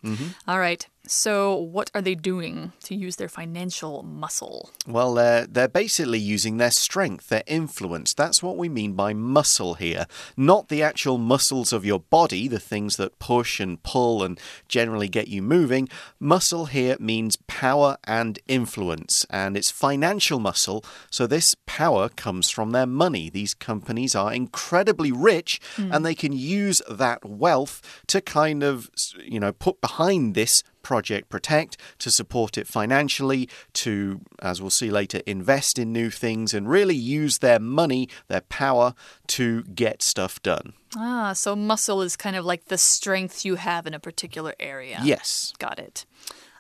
All 0.48 0.60
right. 0.60 0.86
So, 1.12 1.56
what 1.56 1.90
are 1.96 2.02
they 2.02 2.14
doing 2.14 2.74
to 2.84 2.94
use 2.94 3.16
their 3.16 3.28
financial 3.28 4.04
muscle? 4.04 4.70
Well, 4.86 5.16
they're, 5.16 5.48
they're 5.48 5.68
basically 5.68 6.20
using 6.20 6.58
their 6.58 6.70
strength, 6.70 7.30
their 7.30 7.44
influence. 7.48 8.14
That's 8.14 8.44
what 8.44 8.58
we 8.58 8.70
mean 8.70 8.94
by 8.94 9.14
muscle 9.14 9.74
here. 9.74 10.06
Not 10.38 10.70
the 10.70 10.84
actual 10.84 11.18
muscles 11.18 11.74
of 11.74 11.84
your 11.84 12.00
body, 12.00 12.48
the 12.48 12.60
things 12.60 12.98
that 12.98 13.18
push 13.18 13.60
and 13.60 13.82
pull 13.82 14.24
and 14.24 14.40
generally 14.68 15.08
get 15.10 15.28
you 15.28 15.42
moving. 15.42 15.90
Muscle 16.20 16.68
here 16.68 16.96
means 17.00 17.38
power 17.48 17.98
and 18.04 18.38
influence, 18.48 19.26
and 19.32 19.58
it's 19.58 19.72
financial 19.72 20.40
muscle. 20.40 20.86
So, 21.10 21.26
this 21.26 21.56
power 21.66 22.10
comes 22.10 22.52
from 22.52 22.70
their 22.70 22.86
money. 22.86 23.32
These 23.32 23.56
companies 23.56 24.14
are 24.14 24.32
incredibly 24.32 25.12
rich 25.12 25.60
Hmm. 25.76 25.92
and 25.92 26.06
they 26.06 26.16
can 26.16 26.34
use 26.34 26.82
that 26.90 27.26
wealth 27.26 27.82
to 28.08 28.22
kind 28.22 28.64
of, 28.64 28.90
you 29.24 29.40
know, 29.40 29.52
put 29.52 29.82
behind 29.82 30.36
this 30.36 30.64
Project 30.90 31.30
Protect 31.30 31.78
to 32.00 32.10
support 32.10 32.58
it 32.58 32.66
financially, 32.66 33.48
to, 33.74 34.22
as 34.42 34.60
we'll 34.60 34.72
see 34.72 34.90
later, 34.90 35.22
invest 35.28 35.78
in 35.78 35.94
new 35.94 36.10
things 36.10 36.52
and 36.52 36.68
really 36.68 36.96
use 36.96 37.38
their 37.38 37.60
money, 37.60 38.10
their 38.28 38.42
power 38.42 38.96
to 39.28 39.62
get 39.66 40.02
stuff 40.02 40.42
done. 40.42 40.74
Ah, 40.98 41.34
so 41.34 41.56
muscle 41.56 42.02
is 42.02 42.16
kind 42.16 42.36
of 42.36 42.44
like 42.44 42.66
the 42.66 42.78
strength 42.80 43.46
you 43.46 43.54
have 43.54 43.86
in 43.86 43.94
a 43.94 44.00
particular 44.00 44.56
area. 44.60 45.00
Yes. 45.04 45.54
Got 45.60 45.78
it. 45.78 46.08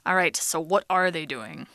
All 0.05 0.15
right, 0.15 0.37
so 0.37 0.59
what 0.59 0.85
are 0.91 1.09
they 1.09 1.25
doing? 1.25 1.65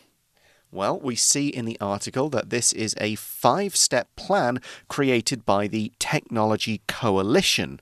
Well, 0.71 1.01
we 1.01 1.17
see 1.17 1.49
in 1.49 1.65
the 1.65 1.79
article 1.81 2.29
that 2.31 2.51
this 2.51 2.73
is 2.73 2.95
a 3.01 3.17
five 3.17 3.75
step 3.75 4.15
plan 4.15 4.61
created 4.89 5.45
by 5.45 5.67
the 5.67 5.93
Technology 5.99 6.83
Coalition, 6.87 7.81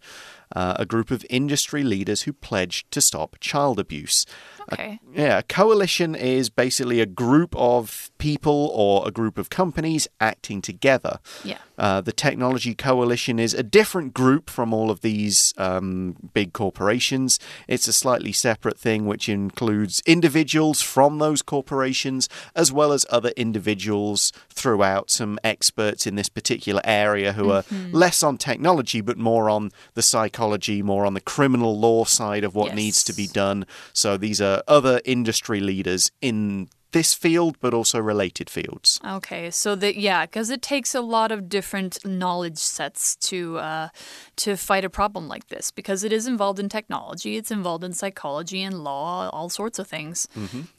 uh, 0.54 0.74
a 0.78 0.84
group 0.84 1.10
of 1.10 1.24
industry 1.30 1.82
leaders 1.82 2.22
who 2.22 2.34
pledged 2.34 2.90
to 2.90 3.00
stop 3.00 3.36
child 3.40 3.78
abuse. 3.78 4.26
Okay. 4.72 5.00
Yeah, 5.12 5.38
a 5.38 5.42
coalition 5.42 6.14
is 6.14 6.50
basically 6.50 7.00
a 7.00 7.06
group 7.06 7.54
of 7.56 8.10
people 8.18 8.70
or 8.74 9.06
a 9.06 9.10
group 9.10 9.38
of 9.38 9.50
companies 9.50 10.08
acting 10.20 10.62
together. 10.62 11.18
Yeah. 11.44 11.58
Uh, 11.78 12.00
the 12.00 12.12
Technology 12.12 12.74
Coalition 12.74 13.38
is 13.38 13.54
a 13.54 13.62
different 13.62 14.14
group 14.14 14.48
from 14.48 14.72
all 14.72 14.90
of 14.90 15.00
these 15.00 15.52
um, 15.58 16.14
big 16.32 16.52
corporations. 16.52 17.40
It's 17.66 17.88
a 17.88 17.92
slightly 17.92 18.30
separate 18.32 18.78
thing, 18.78 19.06
which 19.06 19.28
includes 19.28 20.00
individuals 20.06 20.80
from 20.80 21.18
those 21.18 21.42
corporations 21.42 22.28
as 22.54 22.70
well 22.70 22.92
as 22.92 23.04
other 23.10 23.30
individuals 23.36 24.32
throughout, 24.48 25.10
some 25.10 25.38
experts 25.42 26.06
in 26.06 26.14
this 26.14 26.28
particular 26.28 26.80
area 26.84 27.32
who 27.32 27.50
are 27.50 27.64
less 27.90 28.22
on 28.22 28.36
technology 28.36 29.00
but 29.00 29.16
more 29.18 29.48
on 29.50 29.70
the 29.94 30.02
psychology, 30.02 30.82
more 30.82 31.04
on 31.06 31.14
the 31.14 31.20
criminal 31.20 31.78
law 31.78 32.04
side 32.04 32.44
of 32.44 32.54
what 32.54 32.68
Yes. 32.68 32.76
needs 32.76 33.04
to 33.04 33.12
be 33.12 33.26
done. 33.26 33.66
So 33.92 34.16
these 34.16 34.40
are 34.40 34.51
other 34.66 35.00
industry 35.04 35.60
leaders 35.60 36.10
in 36.20 36.68
this 36.92 37.14
field 37.14 37.56
but 37.60 37.74
also 37.74 37.98
related 37.98 38.48
fields. 38.48 39.00
Okay, 39.04 39.50
so 39.50 39.74
that 39.74 39.96
yeah, 39.96 40.26
because 40.26 40.50
it 40.50 40.62
takes 40.62 40.94
a 40.94 41.00
lot 41.00 41.32
of 41.32 41.48
different 41.48 42.04
knowledge 42.04 42.58
sets 42.58 43.16
to 43.16 43.58
uh, 43.58 43.88
to 44.36 44.56
fight 44.56 44.84
a 44.84 44.90
problem 44.90 45.26
like 45.26 45.48
this. 45.48 45.70
Because 45.70 46.04
it 46.04 46.12
is 46.12 46.26
involved 46.26 46.58
in 46.58 46.68
technology, 46.68 47.36
it's 47.36 47.50
involved 47.50 47.82
in 47.82 47.92
psychology 47.92 48.62
and 48.62 48.84
law, 48.84 49.30
all 49.30 49.48
sorts 49.48 49.78
of 49.78 49.86
things. 49.88 50.28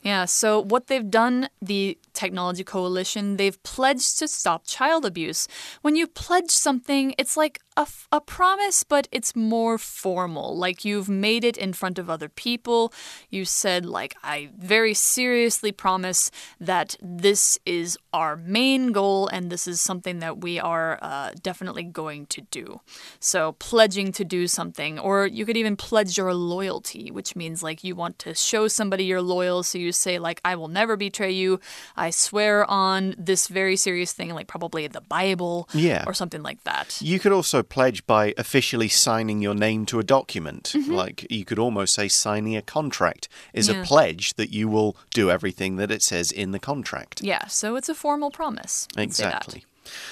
Yeah. 0.03 0.25
So 0.25 0.62
what 0.62 0.88
they've 0.88 1.10
done, 1.10 1.50
the 1.62 1.98
Technology 2.13 2.63
Coalition, 2.63 3.38
they've 3.38 3.62
pledged 3.63 4.20
to 4.20 4.27
stop 4.27 4.68
child 4.68 5.06
abuse. 5.06 5.48
When 5.82 5.96
you 5.96 6.08
pledge 6.08 6.51
something, 6.51 7.15
it's 7.18 7.36
like 7.36 7.60
a, 7.77 7.82
f- 7.82 8.08
a 8.12 8.22
promise, 8.22 8.84
but 8.84 9.08
it's 9.12 9.36
more 9.36 9.77
formal. 9.77 10.56
Like 10.58 10.86
you've 10.86 11.10
made 11.10 11.44
it 11.44 11.58
in 11.58 11.74
front 11.74 11.98
of 11.98 12.10
other 12.10 12.30
people. 12.30 12.94
You 13.30 13.46
said 13.46 13.86
like 13.86 14.15
I 14.24 14.50
very 14.58 14.94
seriously 14.94 15.72
promise 15.72 16.30
that 16.60 16.96
this 17.01 17.58
is 17.65 17.98
our 18.13 18.36
main 18.36 18.92
goal 18.92 19.27
and 19.27 19.50
this 19.50 19.68
is 19.68 19.82
something 19.82 20.20
that 20.20 20.42
we 20.42 20.60
are 20.60 21.00
uh, 21.01 21.32
definitely 21.42 21.84
going 21.84 22.27
to 22.27 22.42
do. 22.51 22.80
So, 23.20 23.53
pledging 23.53 24.12
to 24.13 24.24
do 24.24 24.48
something, 24.48 25.00
or 25.00 25.25
you 25.25 25.46
could 25.46 25.58
even 25.58 25.75
pledge 25.75 26.18
your 26.18 26.34
loyalty, 26.34 27.10
which 27.10 27.36
means 27.36 27.63
like 27.63 27.84
you 27.84 27.96
want 27.96 28.20
to 28.20 28.36
show 28.36 28.68
somebody 28.68 29.06
you're 29.06 29.22
loyal. 29.22 29.63
So, 29.63 29.77
you 29.80 29.92
say, 29.92 30.20
like, 30.20 30.39
I 30.46 30.56
will 30.56 30.68
never 30.68 30.96
betray 30.96 31.32
you. 31.32 31.60
I 31.96 32.12
swear 32.12 32.70
on 32.70 33.15
this 33.18 33.48
very 33.48 33.75
serious 33.75 34.13
thing, 34.13 34.30
like 34.34 34.48
probably 34.48 34.86
the 34.88 35.01
Bible 35.01 35.68
Yeah. 35.74 36.03
or 36.06 36.13
something 36.13 36.44
like 36.44 36.63
that. 36.65 37.01
You 37.01 37.20
could 37.20 37.32
also 37.32 37.62
pledge 37.63 38.05
by 38.05 38.34
officially 38.38 38.88
signing 38.88 39.41
your 39.41 39.55
name 39.55 39.86
to 39.88 40.00
a 40.00 40.03
document. 40.03 40.74
Like 40.88 41.25
you 41.29 41.46
could 41.46 41.60
almost 41.60 41.93
say 41.93 42.08
signing 42.08 42.55
a 42.55 42.62
contract 42.62 43.27
is 43.53 43.70
Yeah. 43.70 43.82
a 43.82 43.86
pledge 43.86 44.34
that 44.36 44.51
you 44.51 44.67
will 44.67 44.96
do 45.12 45.29
everything 45.32 45.75
that 45.77 45.91
it 45.91 46.01
says 46.01 46.32
in 46.32 46.51
the 46.51 46.60
contract. 46.60 47.22
Yeah, 47.22 47.48
so 47.48 47.75
it's 47.75 47.89
a 47.89 47.96
formal 47.96 48.32
promise. 48.32 48.88
Let's 48.96 49.17
say 49.17 49.24
that. 49.24 49.36
Exactly. 49.36 49.65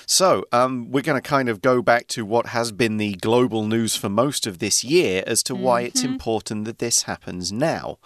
So, 0.06 0.44
um, 0.52 0.92
we're 0.92 1.02
going 1.02 1.22
to 1.22 1.28
kind 1.28 1.48
of 1.48 1.62
go 1.62 1.82
back 1.82 2.08
to 2.08 2.26
what 2.26 2.48
has 2.48 2.74
been 2.74 2.98
the 2.98 3.14
global 3.16 3.66
news 3.66 3.96
for 3.96 4.10
most 4.10 4.46
of 4.46 4.60
this 4.60 4.84
year 4.84 5.24
as 5.26 5.42
to 5.44 5.56
why 5.56 5.82
it's 5.82 6.04
important 6.04 6.66
that 6.66 6.80
this 6.80 7.04
happens 7.04 7.54
now. 7.54 7.98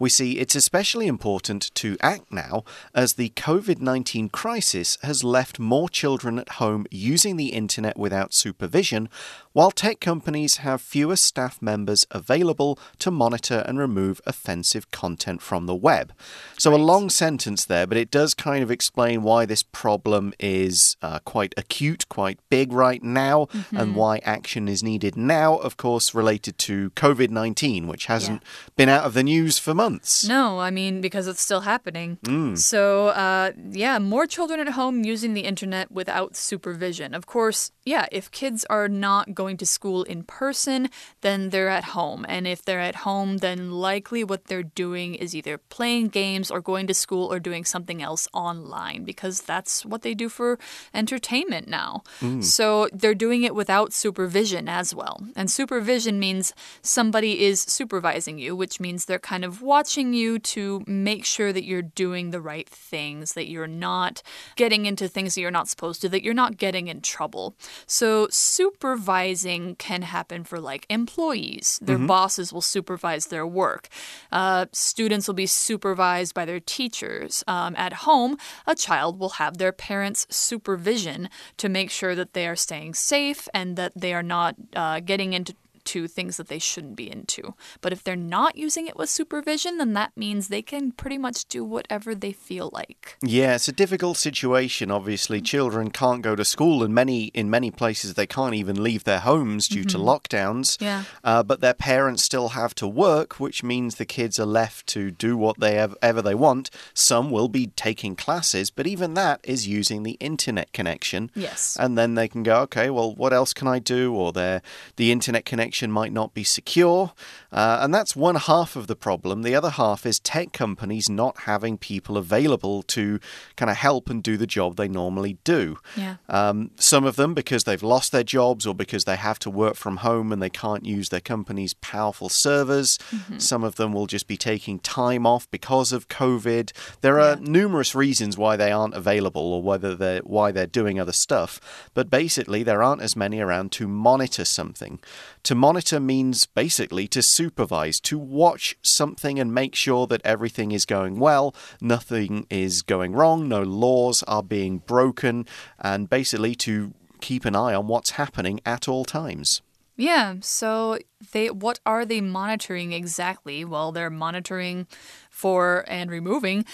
We 0.00 0.08
see 0.08 0.38
it's 0.38 0.56
especially 0.56 1.06
important 1.06 1.70
to 1.74 1.98
act 2.00 2.32
now 2.32 2.64
as 2.94 3.14
the 3.14 3.28
COVID 3.36 3.80
19 3.80 4.30
crisis 4.30 4.96
has 5.02 5.22
left 5.22 5.58
more 5.58 5.90
children 5.90 6.38
at 6.38 6.52
home 6.52 6.86
using 6.90 7.36
the 7.36 7.48
internet 7.48 7.98
without 7.98 8.32
supervision, 8.32 9.10
while 9.52 9.70
tech 9.70 10.00
companies 10.00 10.56
have 10.58 10.80
fewer 10.80 11.16
staff 11.16 11.60
members 11.60 12.06
available 12.10 12.78
to 12.98 13.10
monitor 13.10 13.62
and 13.68 13.78
remove 13.78 14.22
offensive 14.26 14.90
content 14.90 15.42
from 15.42 15.66
the 15.66 15.74
web. 15.74 16.14
So, 16.56 16.74
a 16.74 16.76
long 16.76 17.10
sentence 17.10 17.66
there, 17.66 17.86
but 17.86 17.98
it 17.98 18.10
does 18.10 18.32
kind 18.32 18.62
of 18.62 18.70
explain 18.70 19.22
why 19.22 19.44
this 19.44 19.62
problem 19.62 20.32
is 20.38 20.96
uh, 21.02 21.18
quite 21.26 21.52
acute, 21.58 22.08
quite 22.08 22.38
big 22.48 22.72
right 22.72 23.02
now, 23.02 23.48
and 23.72 23.94
why 23.94 24.18
action 24.24 24.66
is 24.66 24.82
needed 24.82 25.14
now, 25.14 25.56
of 25.58 25.76
course, 25.76 26.14
related 26.14 26.56
to 26.60 26.88
COVID 26.92 27.28
19, 27.28 27.86
which 27.86 28.06
hasn't 28.06 28.42
been 28.76 28.88
out 28.88 29.04
of 29.04 29.12
the 29.12 29.22
news 29.22 29.58
for 29.58 29.74
months. 29.74 29.89
No, 30.28 30.60
I 30.60 30.70
mean, 30.70 31.00
because 31.00 31.26
it's 31.26 31.40
still 31.40 31.62
happening. 31.62 32.18
So, 32.56 33.08
uh, 33.08 33.52
yeah, 33.70 33.98
more 33.98 34.26
children 34.26 34.60
at 34.60 34.70
home 34.70 35.04
using 35.04 35.34
the 35.34 35.42
internet 35.42 35.90
without 35.90 36.36
supervision. 36.36 37.14
Of 37.14 37.26
course, 37.26 37.72
yeah, 37.84 38.06
if 38.12 38.30
kids 38.30 38.64
are 38.70 38.88
not 38.88 39.34
going 39.34 39.56
to 39.58 39.66
school 39.66 40.02
in 40.04 40.22
person, 40.24 40.88
then 41.22 41.50
they're 41.50 41.68
at 41.68 41.84
home. 41.96 42.24
And 42.28 42.46
if 42.46 42.62
they're 42.64 42.80
at 42.80 42.96
home, 42.96 43.38
then 43.38 43.70
likely 43.72 44.22
what 44.24 44.44
they're 44.46 44.62
doing 44.62 45.14
is 45.14 45.34
either 45.34 45.58
playing 45.58 46.08
games 46.08 46.50
or 46.50 46.60
going 46.60 46.86
to 46.86 46.94
school 46.94 47.32
or 47.32 47.40
doing 47.40 47.64
something 47.64 48.02
else 48.02 48.28
online 48.32 49.04
because 49.04 49.40
that's 49.40 49.84
what 49.84 50.02
they 50.02 50.14
do 50.14 50.28
for 50.28 50.58
entertainment 50.94 51.66
now. 51.68 52.02
So 52.42 52.88
they're 52.92 53.14
doing 53.14 53.42
it 53.42 53.54
without 53.54 53.92
supervision 53.92 54.68
as 54.68 54.94
well. 54.94 55.16
And 55.34 55.50
supervision 55.50 56.18
means 56.20 56.52
somebody 56.82 57.44
is 57.44 57.60
supervising 57.62 58.38
you, 58.38 58.54
which 58.54 58.78
means 58.80 59.04
they're 59.04 59.18
kind 59.18 59.44
of 59.44 59.62
watching 59.62 59.79
you 60.12 60.38
to 60.38 60.82
make 60.86 61.24
sure 61.24 61.52
that 61.52 61.64
you're 61.64 61.82
doing 61.82 62.30
the 62.30 62.40
right 62.40 62.68
things, 62.68 63.32
that 63.34 63.48
you're 63.48 63.66
not 63.66 64.22
getting 64.56 64.86
into 64.86 65.08
things 65.08 65.34
that 65.34 65.40
you're 65.40 65.50
not 65.50 65.68
supposed 65.68 66.00
to, 66.02 66.08
that 66.08 66.22
you're 66.22 66.34
not 66.34 66.56
getting 66.56 66.88
in 66.88 67.00
trouble. 67.00 67.54
So 67.86 68.28
supervising 68.30 69.76
can 69.76 70.02
happen 70.02 70.44
for 70.44 70.60
like 70.60 70.86
employees. 70.88 71.78
Their 71.82 71.98
bosses 71.98 72.52
will 72.52 72.60
supervise 72.60 73.26
their 73.26 73.46
work. 73.46 73.88
Uh, 74.30 74.66
students 74.72 75.26
will 75.26 75.34
be 75.34 75.46
supervised 75.46 76.34
by 76.34 76.44
their 76.44 76.60
teachers. 76.60 77.42
Um, 77.46 77.74
at 77.76 77.92
home, 77.92 78.36
a 78.66 78.74
child 78.74 79.18
will 79.18 79.30
have 79.30 79.58
their 79.58 79.72
parents' 79.72 80.26
supervision 80.30 81.28
to 81.56 81.68
make 81.68 81.90
sure 81.90 82.14
that 82.14 82.34
they 82.34 82.46
are 82.46 82.56
staying 82.56 82.94
safe 82.94 83.48
and 83.54 83.76
that 83.76 83.92
they 83.96 84.12
are 84.14 84.22
not 84.22 84.54
uh, 84.74 85.00
getting 85.00 85.32
into 85.32 85.54
to 85.84 86.08
things 86.08 86.36
that 86.36 86.48
they 86.48 86.58
shouldn't 86.58 86.96
be 86.96 87.10
into. 87.10 87.54
But 87.80 87.92
if 87.92 88.02
they're 88.02 88.16
not 88.16 88.56
using 88.56 88.86
it 88.86 88.96
with 88.96 89.10
supervision, 89.10 89.78
then 89.78 89.92
that 89.94 90.12
means 90.16 90.48
they 90.48 90.62
can 90.62 90.92
pretty 90.92 91.18
much 91.18 91.46
do 91.46 91.64
whatever 91.64 92.14
they 92.14 92.32
feel 92.32 92.70
like. 92.72 93.16
Yeah, 93.22 93.54
it's 93.54 93.68
a 93.68 93.72
difficult 93.72 94.16
situation. 94.16 94.90
Obviously, 94.90 95.40
children 95.40 95.90
can't 95.90 96.22
go 96.22 96.36
to 96.36 96.44
school, 96.44 96.82
and 96.82 96.94
many 96.94 97.26
in 97.26 97.50
many 97.50 97.70
places 97.70 98.14
they 98.14 98.26
can't 98.26 98.54
even 98.54 98.82
leave 98.82 99.04
their 99.04 99.20
homes 99.20 99.68
due 99.68 99.84
to 99.84 99.98
lockdowns. 99.98 100.80
Yeah. 100.80 101.04
Uh, 101.24 101.42
but 101.42 101.60
their 101.60 101.74
parents 101.74 102.22
still 102.24 102.50
have 102.50 102.74
to 102.76 102.86
work, 102.86 103.40
which 103.40 103.62
means 103.62 103.94
the 103.94 104.04
kids 104.04 104.38
are 104.38 104.46
left 104.46 104.86
to 104.88 105.10
do 105.10 105.36
what 105.36 105.60
they 105.60 105.78
ev- 105.78 105.96
ever 106.02 106.22
they 106.22 106.34
want. 106.34 106.70
Some 106.94 107.30
will 107.30 107.48
be 107.48 107.68
taking 107.68 108.16
classes, 108.16 108.70
but 108.70 108.86
even 108.86 109.14
that 109.14 109.40
is 109.42 109.66
using 109.66 110.02
the 110.02 110.16
internet 110.20 110.72
connection. 110.72 111.30
Yes. 111.34 111.76
And 111.80 111.96
then 111.96 112.14
they 112.14 112.28
can 112.28 112.42
go, 112.42 112.60
okay, 112.62 112.90
well, 112.90 113.14
what 113.14 113.32
else 113.32 113.52
can 113.52 113.68
I 113.68 113.78
do? 113.78 114.14
Or 114.14 114.32
their 114.32 114.62
the 114.96 115.12
internet 115.12 115.44
connection 115.44 115.69
connection 115.70 115.92
might 115.92 116.12
not 116.12 116.34
be 116.34 116.42
secure. 116.42 117.12
Uh, 117.52 117.78
and 117.80 117.92
that's 117.94 118.14
one 118.14 118.36
half 118.36 118.76
of 118.76 118.86
the 118.86 118.96
problem. 118.96 119.42
The 119.42 119.54
other 119.54 119.70
half 119.70 120.06
is 120.06 120.20
tech 120.20 120.52
companies 120.52 121.08
not 121.10 121.40
having 121.40 121.78
people 121.78 122.16
available 122.16 122.82
to 122.84 123.18
kind 123.56 123.70
of 123.70 123.76
help 123.76 124.08
and 124.08 124.22
do 124.22 124.36
the 124.36 124.46
job 124.46 124.76
they 124.76 124.88
normally 124.88 125.38
do. 125.44 125.78
Yeah. 125.96 126.16
Um, 126.28 126.70
some 126.76 127.04
of 127.04 127.16
them 127.16 127.34
because 127.34 127.64
they've 127.64 127.82
lost 127.82 128.12
their 128.12 128.22
jobs 128.22 128.66
or 128.66 128.74
because 128.74 129.04
they 129.04 129.16
have 129.16 129.38
to 129.40 129.50
work 129.50 129.74
from 129.74 129.98
home 129.98 130.32
and 130.32 130.40
they 130.40 130.50
can't 130.50 130.84
use 130.86 131.08
their 131.08 131.20
company's 131.20 131.74
powerful 131.74 132.28
servers. 132.28 132.98
Some 133.38 133.64
of 133.64 133.76
them 133.76 133.92
will 133.92 134.06
just 134.06 134.26
be 134.28 134.36
taking 134.36 134.78
time 134.78 135.26
off 135.26 135.50
because 135.50 135.92
of 135.92 136.08
COVID. 136.08 136.72
There 137.00 137.18
are 137.18 137.30
Yeah. 137.36 137.36
numerous 137.40 137.94
reasons 137.94 138.36
why 138.38 138.56
they 138.56 138.70
aren't 138.72 138.94
available 138.94 139.42
or 139.52 139.62
whether 139.62 139.94
they're 139.94 140.20
why 140.20 140.52
they're 140.52 140.66
doing 140.66 141.00
other 141.00 141.12
stuff. 141.12 141.60
But 141.94 142.10
basically, 142.10 142.62
there 142.62 142.82
aren't 142.82 143.02
as 143.02 143.16
many 143.16 143.40
around 143.40 143.72
to 143.72 143.88
monitor 143.88 144.44
something. 144.44 145.00
To 145.44 145.54
monitor 145.54 145.98
means 146.00 146.46
basically 146.46 147.08
to 147.08 147.22
supervise, 147.40 147.98
to 148.00 148.18
watch 148.18 148.76
something 148.82 149.38
and 149.38 149.54
make 149.54 149.74
sure 149.74 150.06
that 150.06 150.20
everything 150.24 150.72
is 150.72 150.84
going 150.84 151.18
well, 151.18 151.54
nothing 151.80 152.46
is 152.50 152.82
going 152.82 153.12
wrong, 153.14 153.48
no 153.48 153.62
laws 153.62 154.22
are 154.24 154.42
being 154.42 154.76
broken, 154.76 155.46
and 155.78 156.10
basically 156.10 156.54
to 156.54 156.92
keep 157.22 157.46
an 157.46 157.56
eye 157.56 157.72
on 157.72 157.86
what's 157.86 158.10
happening 158.10 158.60
at 158.66 158.88
all 158.88 159.06
times. 159.06 159.62
Yeah, 159.96 160.36
so 160.40 160.98
they 161.32 161.50
what 161.50 161.78
are 161.84 162.06
they 162.06 162.20
monitoring 162.20 162.92
exactly? 162.92 163.64
Well, 163.64 163.92
they're 163.92 164.08
monitoring 164.08 164.86
for 165.28 165.84
and 165.88 166.10
removing 166.10 166.64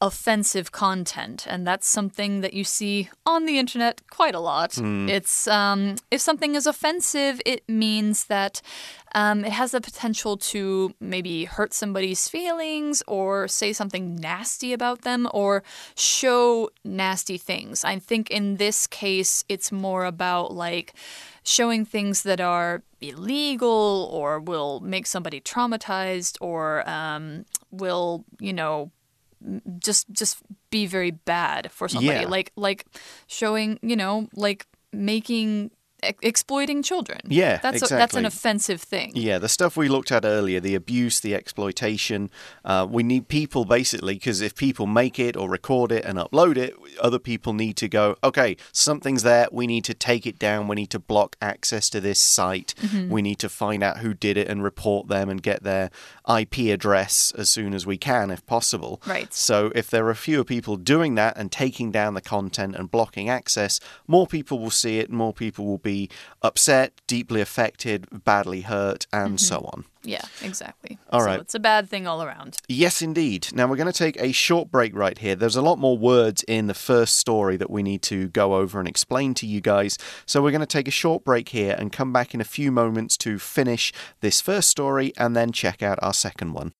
offensive 0.00 0.70
content, 0.72 1.46
and 1.48 1.66
that's 1.66 1.88
something 1.88 2.42
that 2.42 2.54
you 2.54 2.62
see 2.62 3.08
on 3.24 3.46
the 3.46 3.58
internet 3.58 4.02
quite 4.10 4.34
a 4.34 4.40
lot. 4.40 4.78
It's 5.08 5.48
um, 5.48 5.96
if 6.10 6.20
something 6.20 6.54
is 6.54 6.66
offensive, 6.66 7.40
it 7.44 7.68
means 7.68 8.26
that 8.26 8.62
um, 9.14 9.44
it 9.44 9.52
has 9.52 9.72
the 9.72 9.80
potential 9.80 10.36
to 10.36 10.94
maybe 11.00 11.44
hurt 11.46 11.72
somebody's 11.72 12.28
feelings 12.28 13.02
or 13.08 13.48
say 13.48 13.72
something 13.72 14.14
nasty 14.14 14.72
about 14.72 15.02
them 15.02 15.26
or 15.32 15.64
show 15.96 16.70
nasty 16.84 17.38
things. 17.38 17.82
I 17.84 17.98
think 17.98 18.30
in 18.30 18.56
this 18.56 18.86
case, 18.86 19.42
it's 19.48 19.72
more 19.72 20.04
about 20.04 20.52
like 20.54 20.94
showing 21.46 21.84
things 21.84 22.24
that 22.24 22.40
are 22.40 22.82
illegal 23.00 24.10
or 24.12 24.40
will 24.40 24.80
make 24.80 25.06
somebody 25.06 25.40
traumatized 25.40 26.36
or 26.40 26.88
um, 26.88 27.44
will, 27.70 28.24
you 28.40 28.52
know, 28.52 28.90
just 29.78 30.10
just 30.10 30.38
be 30.70 30.86
very 30.86 31.12
bad 31.12 31.70
for 31.70 31.88
somebody. 31.88 32.20
Yeah. 32.20 32.28
Like 32.28 32.52
like 32.56 32.84
showing, 33.26 33.78
you 33.82 33.94
know, 33.96 34.28
like 34.34 34.66
making 34.92 35.70
exploiting 36.02 36.82
children. 36.82 37.20
Yeah, 37.26 37.58
that's 37.58 37.90
a, 37.90 37.94
that's 37.94 38.14
an 38.14 38.26
offensive 38.26 38.80
thing. 38.80 39.12
Yeah, 39.14 39.38
the 39.38 39.48
stuff 39.48 39.76
we 39.76 39.88
looked 39.88 40.12
at 40.12 40.24
earlier, 40.24 40.60
the 40.60 40.74
abuse, 40.74 41.20
the 41.20 41.34
exploitation. 41.34 42.30
Uh, 42.64 42.86
we 42.88 43.02
need 43.02 43.28
people 43.28 43.64
basically, 43.64 44.14
because 44.14 44.40
if 44.40 44.54
people 44.54 44.86
make 44.86 45.18
it 45.18 45.36
or 45.36 45.48
record 45.48 45.92
it 45.92 46.04
and 46.04 46.18
upload 46.18 46.56
it, 46.56 46.74
other 47.00 47.18
people 47.18 47.52
need 47.52 47.76
to 47.78 47.88
go, 47.88 48.16
okay, 48.22 48.56
something's 48.72 49.22
there. 49.22 49.48
We 49.50 49.66
need 49.66 49.84
to 49.84 49.94
take 49.94 50.26
it 50.26 50.38
down. 50.38 50.68
We 50.68 50.76
need 50.76 50.90
to 50.90 50.98
block 50.98 51.36
access 51.40 51.88
to 51.90 52.00
this 52.00 52.20
site. 52.20 52.74
We 53.10 53.22
need 53.22 53.38
to 53.40 53.48
find 53.48 53.82
out 53.82 53.98
who 53.98 54.14
did 54.14 54.36
it 54.36 54.48
and 54.48 54.62
report 54.62 55.08
them 55.08 55.28
and 55.28 55.42
get 55.42 55.62
their 55.62 55.90
IP 56.28 56.58
address 56.72 57.32
as 57.36 57.50
soon 57.50 57.74
as 57.74 57.86
we 57.86 57.96
can, 57.96 58.30
if 58.30 58.44
possible. 58.46 59.00
Right. 59.06 59.32
So 59.32 59.72
if 59.74 59.90
there 59.90 60.08
are 60.08 60.14
fewer 60.14 60.44
people 60.44 60.76
doing 60.76 61.14
that 61.16 61.36
and 61.36 61.50
taking 61.50 61.90
down 61.90 62.14
the 62.14 62.20
content 62.20 62.76
and 62.76 62.90
blocking 62.90 63.28
access, 63.28 63.80
more 64.06 64.26
people 64.26 64.58
will 64.58 64.70
see 64.70 64.98
it, 64.98 65.10
more 65.10 65.32
people 65.32 65.66
will 65.66 65.78
be 65.78 65.95
upset, 66.42 66.92
deeply 67.06 67.40
affected, 67.40 68.06
badly 68.24 68.62
hurt, 68.62 69.06
and 69.12 69.36
mm-hmm. 69.36 69.36
so 69.36 69.70
on. 69.72 69.84
Yeah, 70.02 70.22
exactly. 70.40 70.98
All 71.10 71.20
so 71.20 71.26
right. 71.26 71.40
it's 71.40 71.54
a 71.54 71.60
bad 71.60 71.88
thing 71.88 72.06
all 72.06 72.22
around. 72.22 72.58
Yes, 72.68 73.02
indeed. 73.02 73.48
Now 73.52 73.66
we're 73.66 73.76
going 73.76 73.92
to 73.92 73.98
take 73.98 74.16
a 74.20 74.32
short 74.32 74.70
break 74.70 74.94
right 74.94 75.18
here. 75.18 75.34
There's 75.34 75.56
a 75.56 75.62
lot 75.62 75.78
more 75.78 75.98
words 75.98 76.44
in 76.44 76.68
the 76.68 76.74
first 76.74 77.16
story 77.16 77.56
that 77.56 77.70
we 77.70 77.82
need 77.82 78.02
to 78.02 78.28
go 78.28 78.54
over 78.54 78.78
and 78.78 78.88
explain 78.88 79.34
to 79.34 79.46
you 79.46 79.60
guys. 79.60 79.98
So 80.24 80.40
we're 80.40 80.52
going 80.52 80.60
to 80.60 80.66
take 80.66 80.88
a 80.88 80.92
short 80.92 81.24
break 81.24 81.48
here 81.48 81.74
and 81.76 81.92
come 81.92 82.12
back 82.12 82.34
in 82.34 82.40
a 82.40 82.44
few 82.44 82.70
moments 82.70 83.16
to 83.18 83.38
finish 83.38 83.92
this 84.20 84.40
first 84.40 84.68
story 84.68 85.12
and 85.16 85.34
then 85.34 85.50
check 85.50 85.82
out 85.82 85.98
our 86.02 86.14
second 86.14 86.52
one. 86.52 86.72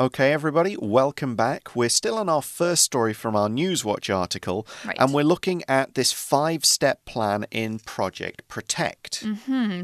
Okay, 0.00 0.32
everybody, 0.32 0.78
welcome 0.80 1.36
back. 1.36 1.76
We're 1.76 1.90
still 1.90 2.16
on 2.16 2.30
our 2.30 2.40
first 2.40 2.82
story 2.84 3.12
from 3.12 3.36
our 3.36 3.50
Newswatch 3.50 4.08
article, 4.08 4.66
Right. 4.86 4.96
and 4.98 5.12
we're 5.12 5.24
looking 5.24 5.62
at 5.68 5.94
this 5.94 6.10
five 6.10 6.64
step 6.64 7.04
plan 7.04 7.44
in 7.50 7.80
Project 7.80 8.48
Protect. 8.48 9.22